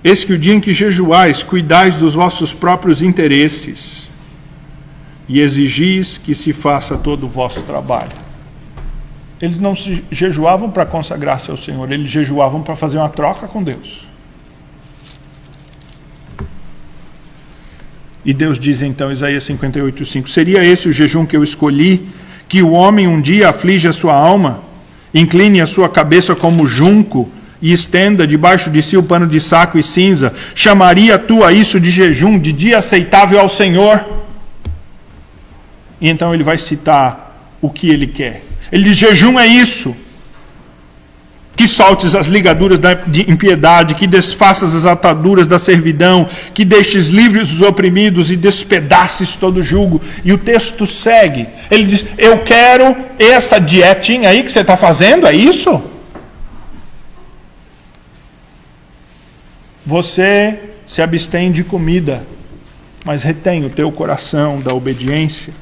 eis 0.02 0.24
que 0.24 0.32
o 0.32 0.38
dia 0.38 0.54
em 0.54 0.61
que 0.61 0.72
jejuais, 0.72 1.42
cuidais 1.42 1.96
dos 1.96 2.14
vossos 2.14 2.52
próprios 2.52 3.02
interesses 3.02 4.11
e 5.28 5.40
exigis 5.40 6.16
que 6.16 6.34
se 6.34 6.52
faça 6.52 6.96
todo 6.96 7.26
o 7.26 7.28
vosso 7.28 7.62
trabalho. 7.62 8.12
Eles 9.40 9.59
não 9.59 9.76
se 9.76 10.04
jejuavam 10.11 10.70
para 10.70 10.86
consagrar-se 10.86 11.50
ao 11.50 11.57
Senhor, 11.57 11.90
eles 11.92 12.11
jejuavam 12.11 12.62
para 12.62 12.76
fazer 12.76 12.96
uma 12.96 13.09
troca 13.09 13.46
com 13.46 13.62
Deus. 13.62 14.05
E 18.27 18.35
Deus 18.35 18.59
diz 18.59 18.83
então, 18.83 19.12
Isaías 19.12 19.45
58,5: 19.45 20.27
Seria 20.27 20.64
esse 20.64 20.89
o 20.89 20.93
jejum 20.93 21.24
que 21.24 21.37
eu 21.37 21.45
escolhi, 21.45 22.09
que 22.49 22.61
o 22.61 22.72
homem 22.72 23.07
um 23.07 23.20
dia 23.20 23.49
aflige 23.49 23.87
a 23.87 23.93
sua 23.93 24.14
alma, 24.14 24.64
incline 25.14 25.61
a 25.61 25.66
sua 25.66 25.89
cabeça 25.89 26.35
como 26.35 26.66
junco 26.66 27.31
e 27.62 27.72
estenda 27.72 28.27
debaixo 28.27 28.68
de 28.68 28.83
si 28.83 28.97
o 28.97 29.03
pano 29.03 29.29
de 29.29 29.41
saco 29.41 29.79
e 29.79 29.83
cinza? 29.83 30.35
Chamaria 30.57 31.16
tu 31.20 31.45
a 31.45 31.53
isso 31.53 31.79
de 31.79 31.89
jejum, 31.89 32.37
de 32.37 32.53
dia 32.53 32.79
aceitável 32.79 33.39
ao 33.39 33.49
Senhor? 33.49 34.05
E 36.01 36.11
então 36.11 36.35
ele 36.35 36.43
vai 36.43 36.59
citar 36.59 37.57
o 37.62 37.70
que 37.70 37.89
ele 37.89 38.09
quer. 38.09 38.45
Ele 38.72 38.83
diz: 38.83 38.97
jejum 38.97 39.39
é 39.39 39.47
isso 39.47 39.95
que 41.57 41.66
soltes 41.66 42.14
as 42.14 42.26
ligaduras 42.26 42.78
da 42.78 42.92
impiedade, 43.26 43.94
que 43.94 44.07
desfaças 44.07 44.74
as 44.74 44.84
ataduras 44.84 45.48
da 45.48 45.59
servidão, 45.59 46.28
que 46.52 46.66
deixes 46.66 47.09
livres 47.09 47.50
os 47.50 47.62
oprimidos 47.62 48.30
e 48.30 48.36
despedaces 48.36 49.36
todo 49.36 49.62
jugo. 49.62 50.00
E 50.22 50.32
o 50.34 50.38
texto 50.38 50.84
segue. 50.84 51.48
Ele 51.70 51.84
diz: 51.84 52.04
Eu 52.18 52.40
quero 52.40 52.94
essa 53.18 53.59
dietinha 53.59 54.28
aí 54.28 54.42
que 54.42 54.52
você 54.52 54.61
está 54.61 54.76
fazendo, 54.76 55.26
é 55.26 55.34
isso? 55.34 55.82
Você 59.86 60.61
se 60.86 61.00
abstém 61.00 61.50
de 61.50 61.64
comida, 61.64 62.26
mas 63.04 63.22
retém 63.22 63.64
o 63.64 63.70
teu 63.70 63.90
coração 63.90 64.61
da 64.61 64.74
obediência. 64.74 65.54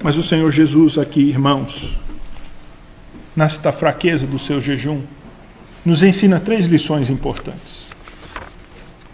Mas 0.00 0.16
o 0.16 0.22
Senhor 0.22 0.50
Jesus 0.52 0.96
aqui, 0.96 1.22
irmãos, 1.22 1.98
nesta 3.38 3.70
fraqueza 3.70 4.26
do 4.26 4.36
seu 4.36 4.60
jejum, 4.60 5.02
nos 5.84 6.02
ensina 6.02 6.40
três 6.40 6.66
lições 6.66 7.08
importantes 7.08 7.86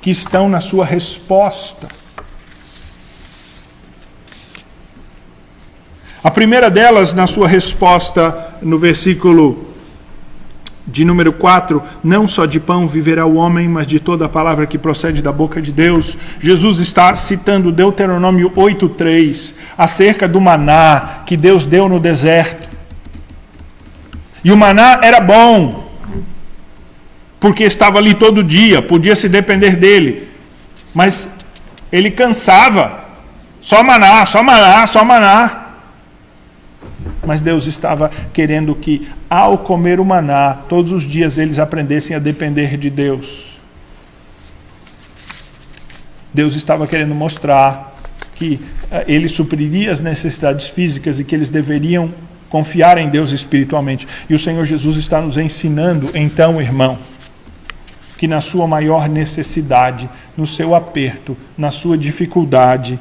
que 0.00 0.10
estão 0.10 0.48
na 0.48 0.60
sua 0.60 0.84
resposta. 0.84 1.88
A 6.22 6.30
primeira 6.30 6.70
delas, 6.70 7.12
na 7.12 7.26
sua 7.26 7.46
resposta 7.46 8.56
no 8.62 8.78
versículo 8.78 9.74
de 10.86 11.04
número 11.04 11.32
4, 11.32 11.82
não 12.02 12.26
só 12.26 12.46
de 12.46 12.58
pão 12.58 12.88
viverá 12.88 13.26
o 13.26 13.34
homem, 13.34 13.68
mas 13.68 13.86
de 13.86 14.00
toda 14.00 14.24
a 14.24 14.28
palavra 14.28 14.66
que 14.66 14.78
procede 14.78 15.20
da 15.20 15.32
boca 15.32 15.60
de 15.60 15.70
Deus. 15.70 16.16
Jesus 16.40 16.80
está 16.80 17.14
citando 17.14 17.70
Deuteronômio 17.70 18.50
8:3 18.56 19.52
acerca 19.76 20.26
do 20.26 20.40
maná 20.40 21.24
que 21.26 21.36
Deus 21.36 21.66
deu 21.66 21.90
no 21.90 22.00
deserto. 22.00 22.73
E 24.44 24.52
o 24.52 24.56
maná 24.56 25.00
era 25.02 25.20
bom, 25.20 25.90
porque 27.40 27.64
estava 27.64 27.98
ali 27.98 28.12
todo 28.12 28.44
dia, 28.44 28.82
podia 28.82 29.16
se 29.16 29.28
depender 29.28 29.74
dele. 29.74 30.28
Mas 30.92 31.30
ele 31.90 32.10
cansava. 32.10 33.04
Só 33.60 33.82
maná, 33.82 34.26
só 34.26 34.42
maná, 34.42 34.86
só 34.86 35.02
maná. 35.02 35.64
Mas 37.26 37.40
Deus 37.40 37.66
estava 37.66 38.10
querendo 38.32 38.74
que, 38.74 39.08
ao 39.30 39.56
comer 39.56 39.98
o 39.98 40.04
maná, 40.04 40.58
todos 40.68 40.92
os 40.92 41.02
dias 41.04 41.38
eles 41.38 41.58
aprendessem 41.58 42.14
a 42.14 42.18
depender 42.18 42.76
de 42.76 42.90
Deus. 42.90 43.58
Deus 46.32 46.54
estava 46.54 46.86
querendo 46.86 47.14
mostrar 47.14 47.94
que 48.34 48.54
uh, 48.90 49.04
ele 49.06 49.28
supriria 49.28 49.92
as 49.92 50.00
necessidades 50.00 50.66
físicas 50.66 51.20
e 51.20 51.24
que 51.24 51.34
eles 51.34 51.48
deveriam 51.48 52.12
confiar 52.54 52.98
em 52.98 53.08
Deus 53.08 53.32
espiritualmente. 53.32 54.06
E 54.30 54.34
o 54.34 54.38
Senhor 54.38 54.64
Jesus 54.64 54.96
está 54.96 55.20
nos 55.20 55.36
ensinando, 55.36 56.08
então, 56.14 56.62
irmão, 56.62 56.96
que 58.16 58.28
na 58.28 58.40
sua 58.40 58.64
maior 58.68 59.08
necessidade, 59.08 60.08
no 60.36 60.46
seu 60.46 60.72
aperto, 60.72 61.36
na 61.58 61.72
sua 61.72 61.98
dificuldade, 61.98 62.96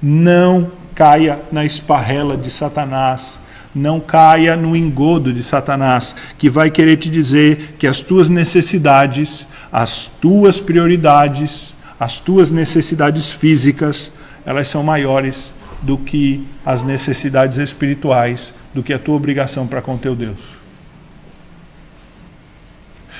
não 0.00 0.70
caia 0.94 1.40
na 1.50 1.64
esparrela 1.64 2.36
de 2.36 2.48
Satanás, 2.48 3.40
não 3.74 3.98
caia 3.98 4.54
no 4.54 4.76
engodo 4.76 5.32
de 5.32 5.42
Satanás, 5.42 6.14
que 6.38 6.48
vai 6.48 6.70
querer 6.70 6.96
te 6.96 7.10
dizer 7.10 7.74
que 7.80 7.88
as 7.88 7.98
tuas 7.98 8.28
necessidades, 8.28 9.48
as 9.72 10.06
tuas 10.20 10.60
prioridades, 10.60 11.74
as 11.98 12.20
tuas 12.20 12.52
necessidades 12.52 13.32
físicas, 13.32 14.12
elas 14.44 14.68
são 14.68 14.84
maiores 14.84 15.52
do 15.82 15.98
que 15.98 16.46
as 16.64 16.82
necessidades 16.82 17.58
espirituais 17.58 18.52
do 18.74 18.82
que 18.82 18.92
a 18.92 18.98
tua 18.98 19.14
obrigação 19.14 19.66
para 19.66 19.82
com 19.82 19.96
teu 19.96 20.14
Deus. 20.14 20.38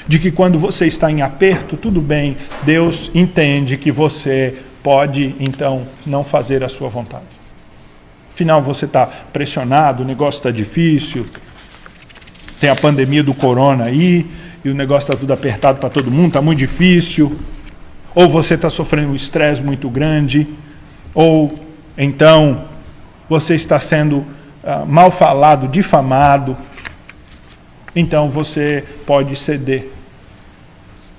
De 0.07 0.18
que 0.18 0.30
quando 0.30 0.59
você 0.59 0.86
está 0.86 1.11
em 1.11 1.22
aperto, 1.22 1.76
tudo 1.76 2.00
bem, 2.00 2.36
Deus 2.62 3.11
entende 3.14 3.76
que 3.76 3.90
você 3.90 4.54
pode 4.82 5.34
então 5.40 5.86
não 6.07 6.22
fazer 6.22 6.62
a 6.62 6.68
sua 6.68 6.88
vontade. 6.88 7.24
Afinal, 8.32 8.62
você 8.62 8.84
está 8.84 9.07
pressionado, 9.07 10.02
o 10.02 10.07
negócio 10.07 10.38
está 10.38 10.50
difícil, 10.50 11.26
tem 12.61 12.70
a 12.70 12.76
pandemia 12.76 13.22
do 13.22 13.34
corona 13.34 13.84
aí, 13.84 14.26
e 14.64 14.68
o 14.68 14.74
negócio 14.74 15.09
está 15.09 15.18
tudo 15.18 15.32
apertado 15.32 15.78
para 15.78 15.88
todo 15.88 16.11
mundo, 16.11 16.28
está 16.28 16.42
muito 16.42 16.59
difícil. 16.59 17.38
Ou 18.14 18.28
você 18.28 18.54
está 18.54 18.70
sofrendo 18.70 19.12
um 19.12 19.14
estresse 19.14 19.62
muito 19.62 19.88
grande, 19.88 20.46
ou 21.14 21.65
então 21.97 22.64
você 23.28 23.55
está 23.55 23.80
sendo 23.80 24.18
uh, 24.18 24.86
mal 24.86 25.11
falado, 25.11 25.68
difamado, 25.68 26.57
então 27.94 28.28
você 28.28 28.84
pode 29.07 29.34
ceder. 29.36 29.90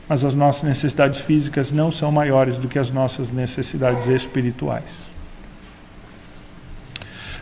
Mas 0.07 0.23
as 0.23 0.33
nossas 0.33 0.63
necessidades 0.63 1.19
físicas 1.19 1.71
não 1.71 1.91
são 1.91 2.11
maiores 2.11 2.57
do 2.57 2.67
que 2.67 2.79
as 2.79 2.89
nossas 2.91 3.29
necessidades 3.29 4.07
espirituais. 4.07 5.07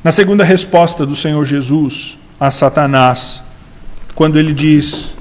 Na 0.04 0.12
segunda 0.12 0.44
resposta 0.44 1.06
do 1.06 1.16
Senhor 1.16 1.44
Jesus 1.46 2.18
a 2.40 2.50
Satanás, 2.50 3.44
quando 4.16 4.40
ele 4.40 4.54
diz: 4.54 5.14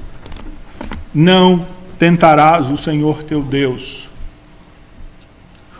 Não 1.13 1.67
tentarás 1.99 2.69
o 2.69 2.77
Senhor 2.77 3.23
teu 3.23 3.43
Deus 3.43 4.04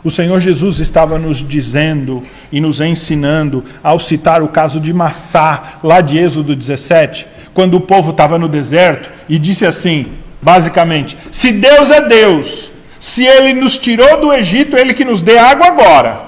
o 0.06 0.12
Senhor 0.12 0.39
Jesus 0.39 0.80
estava 0.80 1.18
nos 1.18 1.39
dizendo 1.39 2.22
e 2.51 2.62
nos 2.62 2.80
ensinando, 2.80 3.66
ao 3.82 3.99
citar 3.99 4.43
o 4.43 4.47
caso 4.47 4.80
de 4.80 4.93
Massá, 4.93 5.80
lá 5.84 5.99
de 5.99 6.20
Êxodo 6.20 6.56
17, 6.56 7.26
quando 7.56 7.74
o 7.74 7.82
povo 7.82 8.12
estava 8.12 8.38
no 8.38 8.47
deserto 8.47 9.10
e 9.28 9.39
disse 9.39 9.66
assim, 9.66 10.06
basicamente: 10.39 11.18
Se 11.32 11.51
Deus 11.51 11.89
é 11.89 12.08
Deus, 12.08 12.70
se 12.99 13.26
Ele 13.26 13.53
nos 13.53 13.80
tirou 13.80 14.22
do 14.22 14.32
Egito, 14.32 14.78
Ele 14.78 14.93
que 14.93 15.03
nos 15.03 15.24
dê 15.24 15.39
água 15.39 15.66
agora. 15.66 16.26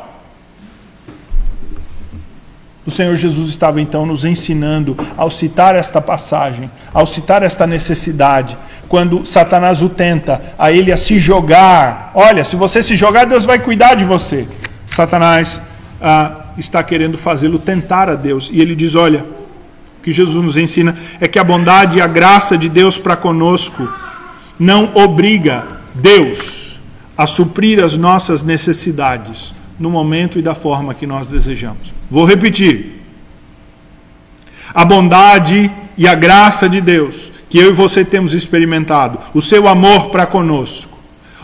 O 2.84 2.90
Senhor 2.90 3.16
Jesus 3.16 3.50
estava 3.50 3.80
então 3.80 4.06
nos 4.08 4.26
ensinando, 4.26 4.98
ao 5.16 5.30
citar 5.30 5.76
esta 5.76 6.02
passagem, 6.02 6.72
ao 6.92 7.06
citar 7.06 7.44
esta 7.44 7.68
necessidade, 7.68 8.58
quando 8.88 9.26
Satanás 9.26 9.82
o 9.82 9.90
tenta, 9.90 10.42
a 10.58 10.72
ele 10.72 10.92
a 10.92 10.98
se 10.98 11.20
jogar. 11.20 12.12
Olha, 12.14 12.44
se 12.44 12.56
você 12.56 12.82
se 12.82 12.96
jogar, 12.96 13.26
Deus 13.26 13.46
vai 13.46 13.60
cuidar 13.60 13.96
de 13.96 14.06
você. 14.06 14.48
Satanás 14.92 15.62
ah, 16.02 16.48
está 16.58 16.82
querendo 16.84 17.18
fazê-lo 17.18 17.60
tentar 17.60 18.10
a 18.10 18.16
Deus. 18.16 18.50
E 18.52 18.62
ele 18.62 18.76
diz: 18.76 18.96
Olha, 18.96 19.26
o 20.00 20.04
que 20.04 20.12
Jesus 20.12 20.44
nos 20.44 20.58
ensina 20.58 20.96
é 21.20 21.28
que 21.28 21.40
a 21.40 21.44
bondade 21.44 21.98
e 21.98 22.02
a 22.02 22.08
graça 22.08 22.58
de 22.58 22.70
Deus 22.70 22.98
para 22.98 23.16
conosco 23.16 23.88
não 24.60 24.92
obriga 24.96 25.66
Deus 25.94 26.80
a 27.18 27.28
suprir 27.28 27.84
as 27.84 27.98
nossas 27.98 28.44
necessidades 28.44 29.54
no 29.80 29.90
momento 29.90 30.40
e 30.40 30.42
da 30.42 30.56
forma 30.56 30.94
que 30.94 31.06
nós 31.06 31.28
desejamos. 31.28 31.94
Vou 32.10 32.26
repetir. 32.26 33.04
A 34.74 34.86
bondade 34.86 35.72
e 35.98 36.08
a 36.08 36.14
graça 36.14 36.70
de 36.70 36.80
Deus 36.80 37.32
que 37.50 37.58
eu 37.58 37.70
e 37.70 37.74
você 37.74 38.04
temos 38.04 38.34
experimentado, 38.34 39.20
o 39.34 39.42
seu 39.42 39.68
amor 39.68 40.10
para 40.10 40.26
conosco, 40.26 40.98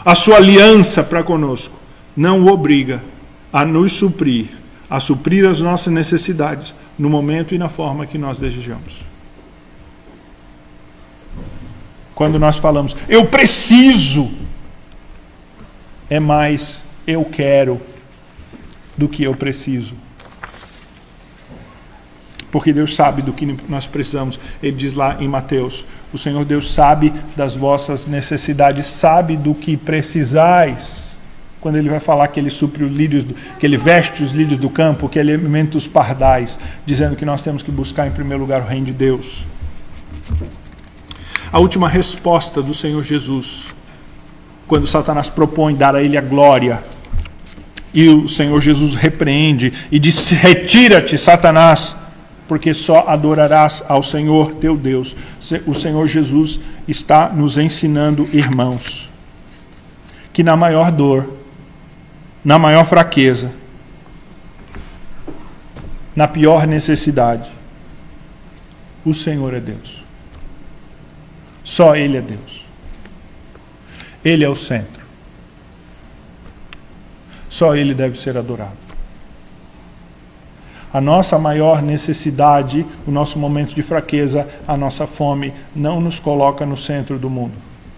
a 0.04 0.16
sua 0.16 0.38
aliança 0.38 1.04
para 1.04 1.24
conosco, 1.24 1.80
não 2.16 2.42
o 2.42 2.52
obriga 2.52 3.04
a 3.52 3.66
nos 3.66 3.94
suprir, 3.94 4.48
a 4.90 5.00
suprir 5.00 5.48
as 5.48 5.62
nossas 5.62 5.94
necessidades 5.94 6.76
no 6.98 7.10
momento 7.10 7.56
e 7.56 7.58
na 7.58 7.70
forma 7.70 8.06
que 8.06 8.18
nós 8.18 8.38
desejamos. 8.38 9.02
Quando 12.14 12.38
nós 12.38 12.58
falamos, 12.58 12.96
eu 13.10 13.26
preciso, 13.26 14.32
é 16.10 16.20
mais 16.20 16.84
eu 17.08 17.26
quero 17.26 17.82
do 18.98 19.08
que 19.08 19.24
eu 19.24 19.36
preciso. 19.36 19.96
Porque 22.54 22.72
Deus 22.72 22.94
sabe 22.94 23.24
do 23.24 23.34
que 23.34 23.58
nós 23.68 23.88
precisamos. 23.88 24.40
Ele 24.62 24.78
diz 24.78 24.94
lá 24.94 25.18
em 25.20 25.28
Mateus: 25.28 25.84
O 26.14 26.20
Senhor 26.20 26.46
Deus 26.46 26.72
sabe 26.72 27.12
das 27.36 27.56
vossas 27.56 28.06
necessidades, 28.06 28.86
sabe 28.86 29.36
do 29.36 29.56
que 29.56 29.76
precisais 29.76 31.02
quando 31.60 31.78
ele 31.78 31.90
vai 31.90 32.00
falar 32.00 32.28
que 32.28 32.40
ele 32.40 32.50
supre 32.50 32.84
os 32.84 32.92
lírios, 32.92 33.24
do, 33.24 33.34
que 33.58 33.66
ele 33.66 33.78
veste 33.78 34.22
os 34.22 34.32
lírios 34.32 34.60
do 34.60 34.70
campo, 34.70 35.08
que 35.08 35.18
ele 35.18 35.34
alimenta 35.34 35.78
os 35.78 35.88
pardais, 35.88 36.60
dizendo 36.86 37.16
que 37.16 37.24
nós 37.24 37.42
temos 37.42 37.64
que 37.64 37.72
buscar 37.72 38.06
em 38.06 38.12
primeiro 38.12 38.42
lugar 38.42 38.62
o 38.62 38.66
reino 38.66 38.86
de 38.86 38.94
Deus. 38.94 39.48
A 41.52 41.60
última 41.60 41.88
resposta 41.88 42.62
do 42.62 42.74
Senhor 42.74 43.02
Jesus, 43.02 43.68
quando 44.68 44.86
Satanás 44.86 45.30
propõe 45.30 45.74
dar 45.74 45.96
a 45.96 46.04
ele 46.04 46.18
a 46.18 46.22
glória, 46.22 46.84
e 47.94 48.10
o 48.10 48.28
Senhor 48.28 48.60
Jesus 48.60 48.94
repreende 48.94 49.72
e 49.90 49.98
diz: 50.00 50.32
Retira-te, 50.32 51.18
Satanás, 51.18 51.96
porque 52.48 52.74
só 52.74 53.08
adorarás 53.08 53.84
ao 53.88 54.04
Senhor 54.04 54.56
teu 54.56 54.78
Deus. 54.78 55.16
O 55.66 55.74
Senhor 55.74 56.08
Jesus 56.08 56.60
está 56.88 57.30
nos 57.30 57.58
ensinando, 57.58 58.28
irmãos, 58.34 59.10
que 60.32 60.44
na 60.44 60.56
maior 60.56 60.92
dor, 60.92 61.38
na 62.44 62.60
maior 62.60 62.86
fraqueza, 62.86 63.52
na 66.16 66.28
pior 66.28 66.68
necessidade. 66.68 67.50
O 69.06 69.14
Senhor 69.14 69.54
é 69.54 69.60
Deus. 69.60 70.04
Só 71.64 71.96
Ele 71.96 72.18
é 72.18 72.22
Deus. 72.22 72.66
Ele 74.24 74.44
é 74.44 74.50
o 74.50 74.56
centro. 74.56 75.04
Só 77.50 77.76
Ele 77.76 77.94
deve 77.94 78.18
ser 78.18 78.38
adorado. 78.38 78.83
A 80.94 81.02
nossa 81.02 81.40
maior 81.40 81.82
necessidade, 81.82 82.86
o 83.08 83.12
nosso 83.12 83.40
momento 83.40 83.74
de 83.74 83.82
fraqueza, 83.82 84.48
a 84.68 84.78
nossa 84.78 85.08
fome, 85.08 85.52
não 85.76 86.00
nos 86.00 86.20
coloca 86.20 86.66
no 86.66 86.78
centro 86.78 87.18
do 87.18 87.30
mundo 87.30 87.54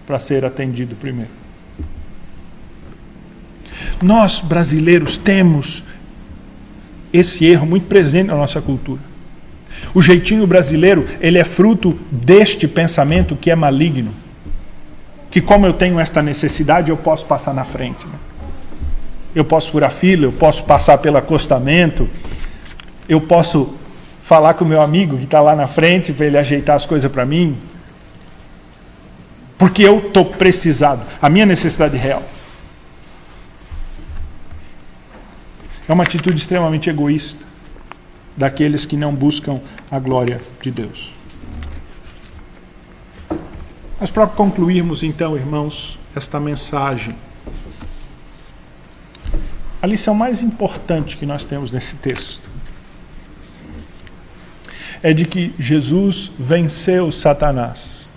para 0.06 0.18
ser 0.18 0.44
atendido 0.44 0.96
primeiro. 0.96 1.30
Nós, 4.02 4.40
brasileiros, 4.40 5.18
temos 5.18 5.82
esse 7.12 7.44
erro 7.44 7.66
muito 7.66 7.86
presente 7.86 8.28
na 8.28 8.34
nossa 8.34 8.62
cultura. 8.62 9.00
O 9.94 10.00
jeitinho 10.00 10.46
brasileiro, 10.46 11.06
ele 11.20 11.38
é 11.38 11.44
fruto 11.44 11.98
deste 12.10 12.66
pensamento 12.66 13.36
que 13.36 13.50
é 13.50 13.54
maligno. 13.54 14.12
Que 15.30 15.40
como 15.40 15.66
eu 15.66 15.72
tenho 15.72 16.00
esta 16.00 16.22
necessidade, 16.22 16.90
eu 16.90 16.96
posso 16.96 17.26
passar 17.26 17.52
na 17.52 17.64
frente. 17.64 18.06
Né? 18.06 18.14
Eu 19.34 19.44
posso 19.44 19.70
furar 19.70 19.90
fila, 19.90 20.24
eu 20.24 20.32
posso 20.32 20.64
passar 20.64 20.98
pelo 20.98 21.18
acostamento, 21.18 22.08
eu 23.08 23.20
posso 23.20 23.74
falar 24.22 24.54
com 24.54 24.64
o 24.64 24.68
meu 24.68 24.80
amigo 24.82 25.16
que 25.16 25.24
está 25.24 25.40
lá 25.40 25.54
na 25.54 25.68
frente 25.68 26.12
para 26.12 26.26
ele 26.26 26.36
ajeitar 26.36 26.74
as 26.74 26.84
coisas 26.84 27.10
para 27.10 27.24
mim. 27.24 27.56
Porque 29.56 29.82
eu 29.82 29.98
estou 30.08 30.24
precisado. 30.24 31.06
A 31.22 31.30
minha 31.30 31.46
necessidade 31.46 31.96
real. 31.96 32.22
É 35.88 35.92
uma 35.92 36.02
atitude 36.02 36.36
extremamente 36.36 36.90
egoísta 36.90 37.44
daqueles 38.36 38.84
que 38.84 38.96
não 38.96 39.14
buscam 39.14 39.60
a 39.90 39.98
glória 40.00 40.42
de 40.60 40.70
Deus. 40.70 41.14
Mas 44.00 44.10
para 44.10 44.26
concluirmos 44.26 45.02
então, 45.02 45.36
irmãos, 45.36 45.98
esta 46.14 46.40
mensagem, 46.40 47.16
a 49.80 49.86
lição 49.86 50.14
mais 50.14 50.42
importante 50.42 51.16
que 51.16 51.24
nós 51.24 51.44
temos 51.44 51.70
nesse 51.70 51.94
texto 51.96 52.45
é 55.06 55.12
de 55.12 55.24
que 55.24 55.54
Jesus 55.56 56.32
venceu 56.36 57.12
Satanás 57.12 58.08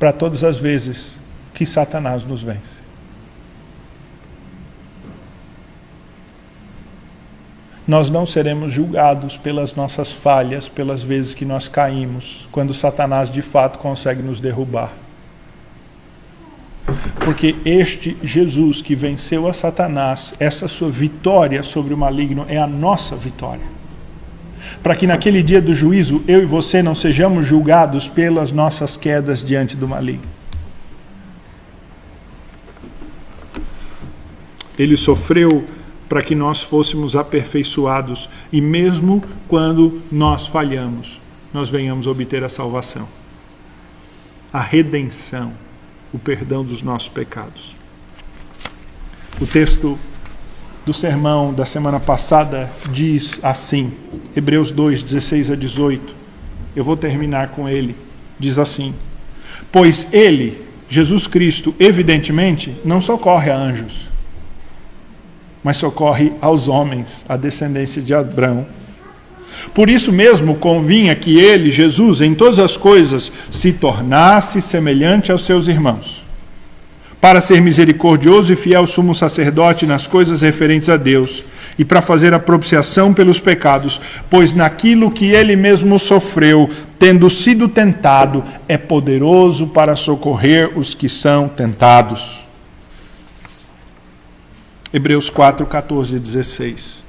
para 0.00 0.12
todas 0.12 0.42
as 0.42 0.58
vezes 0.58 1.14
que 1.54 1.64
Satanás 1.64 2.24
nos 2.24 2.42
vence. 2.42 2.78
nós 7.86 8.10
não 8.10 8.26
seremos 8.26 8.74
julgados 8.74 9.38
pelas 9.38 9.74
nossas 9.74 10.12
falhas, 10.12 10.68
pelas 10.68 11.02
vezes 11.02 11.32
que 11.32 11.44
nós 11.44 11.68
caímos, 11.68 12.46
quando 12.50 12.74
Satanás 12.74 13.30
de 13.30 13.40
fato 13.40 13.78
consegue 13.78 14.22
nos 14.22 14.40
derrubar. 14.40 14.92
Porque 17.28 17.54
este 17.62 18.16
Jesus 18.22 18.80
que 18.80 18.94
venceu 18.94 19.46
a 19.46 19.52
Satanás, 19.52 20.32
essa 20.40 20.66
sua 20.66 20.90
vitória 20.90 21.62
sobre 21.62 21.92
o 21.92 21.96
maligno 21.98 22.46
é 22.48 22.56
a 22.56 22.66
nossa 22.66 23.14
vitória. 23.14 23.66
Para 24.82 24.96
que 24.96 25.06
naquele 25.06 25.42
dia 25.42 25.60
do 25.60 25.74
juízo 25.74 26.24
eu 26.26 26.42
e 26.42 26.46
você 26.46 26.82
não 26.82 26.94
sejamos 26.94 27.46
julgados 27.46 28.08
pelas 28.08 28.50
nossas 28.50 28.96
quedas 28.96 29.44
diante 29.44 29.76
do 29.76 29.86
maligno. 29.86 30.24
Ele 34.78 34.96
sofreu 34.96 35.66
para 36.08 36.22
que 36.22 36.34
nós 36.34 36.62
fôssemos 36.62 37.14
aperfeiçoados 37.14 38.26
e 38.50 38.58
mesmo 38.58 39.22
quando 39.46 40.00
nós 40.10 40.46
falhamos, 40.46 41.20
nós 41.52 41.68
venhamos 41.68 42.06
obter 42.06 42.42
a 42.42 42.48
salvação, 42.48 43.06
a 44.50 44.60
redenção, 44.60 45.67
o 46.12 46.18
perdão 46.18 46.64
dos 46.64 46.82
nossos 46.82 47.08
pecados. 47.08 47.76
O 49.40 49.46
texto 49.46 49.98
do 50.84 50.94
sermão 50.94 51.52
da 51.52 51.64
semana 51.64 52.00
passada 52.00 52.70
diz 52.90 53.38
assim, 53.42 53.92
Hebreus 54.34 54.70
2, 54.70 55.02
16 55.02 55.50
a 55.50 55.56
18. 55.56 56.14
Eu 56.74 56.82
vou 56.82 56.96
terminar 56.96 57.48
com 57.48 57.68
ele. 57.68 57.94
Diz 58.38 58.58
assim: 58.58 58.94
Pois 59.70 60.08
ele, 60.12 60.64
Jesus 60.88 61.26
Cristo, 61.26 61.74
evidentemente, 61.78 62.76
não 62.84 63.00
socorre 63.00 63.50
a 63.50 63.56
anjos 63.56 64.08
mas 65.62 65.76
socorre 65.76 66.32
aos 66.40 66.68
homens, 66.68 67.24
a 67.28 67.36
descendência 67.36 68.00
de 68.00 68.14
Abraão. 68.14 68.66
Por 69.74 69.88
isso 69.88 70.12
mesmo 70.12 70.56
convinha 70.56 71.14
que 71.14 71.38
ele, 71.38 71.70
Jesus, 71.70 72.20
em 72.20 72.34
todas 72.34 72.58
as 72.58 72.76
coisas, 72.76 73.32
se 73.50 73.72
tornasse 73.72 74.60
semelhante 74.60 75.30
aos 75.30 75.44
seus 75.44 75.68
irmãos, 75.68 76.24
para 77.20 77.40
ser 77.40 77.60
misericordioso 77.60 78.52
e 78.52 78.56
fiel 78.56 78.86
sumo 78.86 79.14
sacerdote 79.14 79.86
nas 79.86 80.06
coisas 80.06 80.42
referentes 80.42 80.88
a 80.88 80.96
Deus, 80.96 81.44
e 81.78 81.84
para 81.84 82.02
fazer 82.02 82.34
a 82.34 82.40
propiciação 82.40 83.14
pelos 83.14 83.38
pecados, 83.38 84.00
pois 84.28 84.52
naquilo 84.52 85.10
que 85.10 85.26
ele 85.26 85.54
mesmo 85.54 85.98
sofreu, 85.98 86.68
tendo 86.98 87.30
sido 87.30 87.68
tentado, 87.68 88.42
é 88.66 88.76
poderoso 88.76 89.68
para 89.68 89.94
socorrer 89.94 90.76
os 90.76 90.92
que 90.92 91.08
são 91.08 91.48
tentados. 91.48 92.40
Hebreus 94.92 95.30
4, 95.30 95.66
14 95.66 96.16
e 96.16 96.18
16. 96.18 97.07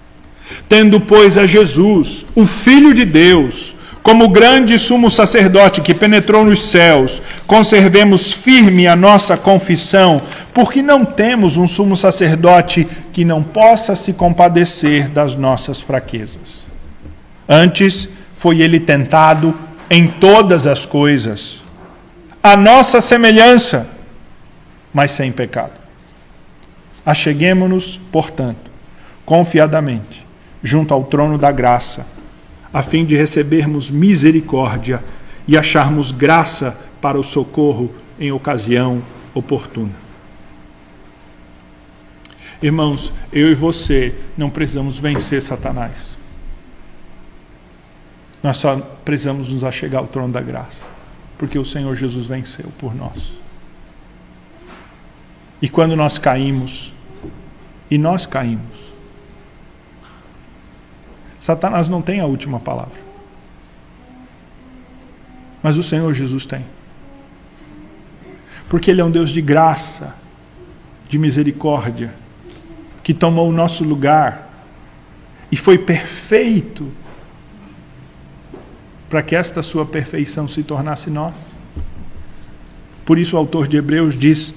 Tendo, 0.67 0.99
pois, 0.99 1.37
a 1.37 1.45
Jesus, 1.45 2.25
o 2.35 2.45
Filho 2.45 2.93
de 2.93 3.05
Deus, 3.05 3.75
como 4.01 4.29
grande 4.29 4.79
sumo 4.79 5.09
sacerdote 5.09 5.81
que 5.81 5.93
penetrou 5.93 6.43
nos 6.43 6.63
céus, 6.71 7.21
conservemos 7.45 8.31
firme 8.31 8.87
a 8.87 8.95
nossa 8.95 9.37
confissão, 9.37 10.21
porque 10.53 10.81
não 10.81 11.05
temos 11.05 11.57
um 11.57 11.67
sumo 11.67 11.95
sacerdote 11.95 12.87
que 13.11 13.25
não 13.25 13.43
possa 13.43 13.95
se 13.95 14.13
compadecer 14.13 15.09
das 15.09 15.35
nossas 15.35 15.81
fraquezas. 15.81 16.65
Antes, 17.47 18.07
foi 18.35 18.61
ele 18.61 18.79
tentado 18.79 19.53
em 19.89 20.07
todas 20.07 20.65
as 20.65 20.85
coisas, 20.85 21.59
a 22.41 22.55
nossa 22.55 23.01
semelhança, 23.01 23.87
mas 24.93 25.11
sem 25.11 25.31
pecado. 25.31 25.73
Acheguemo-nos, 27.05 27.99
portanto, 28.11 28.71
confiadamente, 29.25 30.25
junto 30.63 30.93
ao 30.93 31.03
trono 31.03 31.37
da 31.37 31.51
graça, 31.51 32.05
a 32.73 32.83
fim 32.83 33.05
de 33.05 33.15
recebermos 33.15 33.89
misericórdia 33.89 35.03
e 35.47 35.57
acharmos 35.57 36.11
graça 36.11 36.77
para 37.01 37.19
o 37.19 37.23
socorro 37.23 37.91
em 38.19 38.31
ocasião 38.31 39.01
oportuna. 39.33 39.95
Irmãos, 42.61 43.13
eu 43.31 43.49
e 43.49 43.55
você 43.55 44.13
não 44.37 44.49
precisamos 44.49 44.99
vencer 44.99 45.41
Satanás. 45.41 46.11
Nós 48.43 48.57
só 48.57 48.77
precisamos 49.03 49.49
nos 49.49 49.63
achegar 49.63 50.01
ao 50.01 50.07
trono 50.07 50.33
da 50.33 50.41
graça, 50.41 50.85
porque 51.37 51.57
o 51.57 51.65
Senhor 51.65 51.95
Jesus 51.95 52.27
venceu 52.27 52.69
por 52.77 52.93
nós. 52.93 53.33
E 55.61 55.67
quando 55.67 55.95
nós 55.95 56.17
caímos, 56.17 56.93
e 57.89 57.97
nós 57.97 58.25
caímos, 58.25 58.78
Satanás 61.39 61.87
não 61.87 62.01
tem 62.01 62.19
a 62.19 62.25
última 62.25 62.59
palavra. 62.59 62.99
Mas 65.63 65.77
o 65.77 65.83
Senhor 65.83 66.13
Jesus 66.13 66.45
tem. 66.45 66.65
Porque 68.67 68.91
Ele 68.91 69.01
é 69.01 69.03
um 69.03 69.09
Deus 69.09 69.31
de 69.31 69.41
graça, 69.41 70.15
de 71.07 71.17
misericórdia, 71.17 72.13
que 73.01 73.13
tomou 73.13 73.49
o 73.49 73.53
nosso 73.53 73.83
lugar 73.83 74.49
e 75.51 75.57
foi 75.57 75.77
perfeito 75.77 76.91
para 79.09 79.23
que 79.23 79.35
esta 79.35 79.63
sua 79.63 79.85
perfeição 79.85 80.47
se 80.47 80.61
tornasse 80.61 81.09
nós. 81.09 81.57
Por 83.03 83.17
isso 83.17 83.35
o 83.35 83.39
autor 83.39 83.67
de 83.67 83.77
Hebreus 83.77 84.13
diz: 84.13 84.53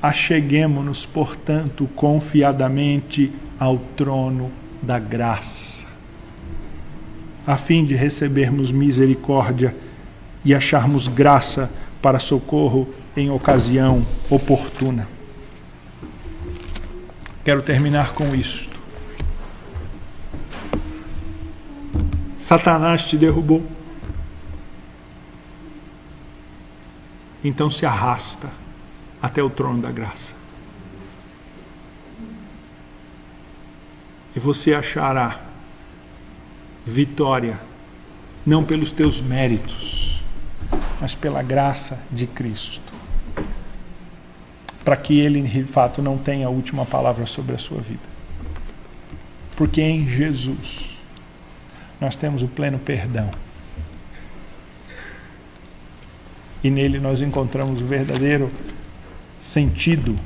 Acheguemo-nos, 0.00 1.04
portanto, 1.04 1.88
confiadamente 1.96 3.32
ao 3.58 3.78
trono 3.96 4.52
da 4.80 4.98
graça, 4.98 5.86
a 7.46 7.56
fim 7.56 7.84
de 7.84 7.94
recebermos 7.94 8.70
misericórdia 8.70 9.74
e 10.44 10.54
acharmos 10.54 11.08
graça 11.08 11.70
para 12.00 12.18
socorro 12.18 12.88
em 13.16 13.30
ocasião 13.30 14.06
oportuna. 14.28 15.08
Quero 17.44 17.62
terminar 17.62 18.12
com 18.12 18.34
isto. 18.34 18.78
Satanás 22.40 23.04
te 23.04 23.16
derrubou. 23.16 23.64
Então 27.42 27.70
se 27.70 27.86
arrasta 27.86 28.50
até 29.20 29.42
o 29.42 29.50
trono 29.50 29.80
da 29.80 29.90
graça. 29.90 30.34
E 34.34 34.38
você 34.38 34.74
achará 34.74 35.49
vitória, 36.84 37.60
não 38.44 38.64
pelos 38.64 38.92
teus 38.92 39.20
méritos, 39.20 40.22
mas 41.00 41.14
pela 41.14 41.42
graça 41.42 41.98
de 42.10 42.26
Cristo. 42.26 42.92
Para 44.84 44.96
que 44.96 45.18
Ele, 45.18 45.42
de 45.42 45.64
fato, 45.64 46.02
não 46.02 46.18
tenha 46.18 46.46
a 46.46 46.50
última 46.50 46.84
palavra 46.84 47.26
sobre 47.26 47.54
a 47.54 47.58
sua 47.58 47.80
vida. 47.80 48.08
Porque 49.56 49.82
em 49.82 50.06
Jesus 50.08 50.98
nós 52.00 52.16
temos 52.16 52.42
o 52.42 52.48
pleno 52.48 52.78
perdão. 52.78 53.30
E 56.62 56.70
nele 56.70 56.98
nós 56.98 57.22
encontramos 57.22 57.82
o 57.82 57.86
verdadeiro 57.86 58.50
sentido 59.40 60.18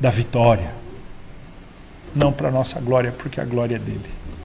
da 0.00 0.10
vitória. 0.10 0.72
Não 2.14 2.32
para 2.32 2.50
nossa 2.50 2.80
glória, 2.80 3.12
porque 3.12 3.40
a 3.40 3.44
glória 3.44 3.76
é 3.76 3.78
dele. 3.78 4.21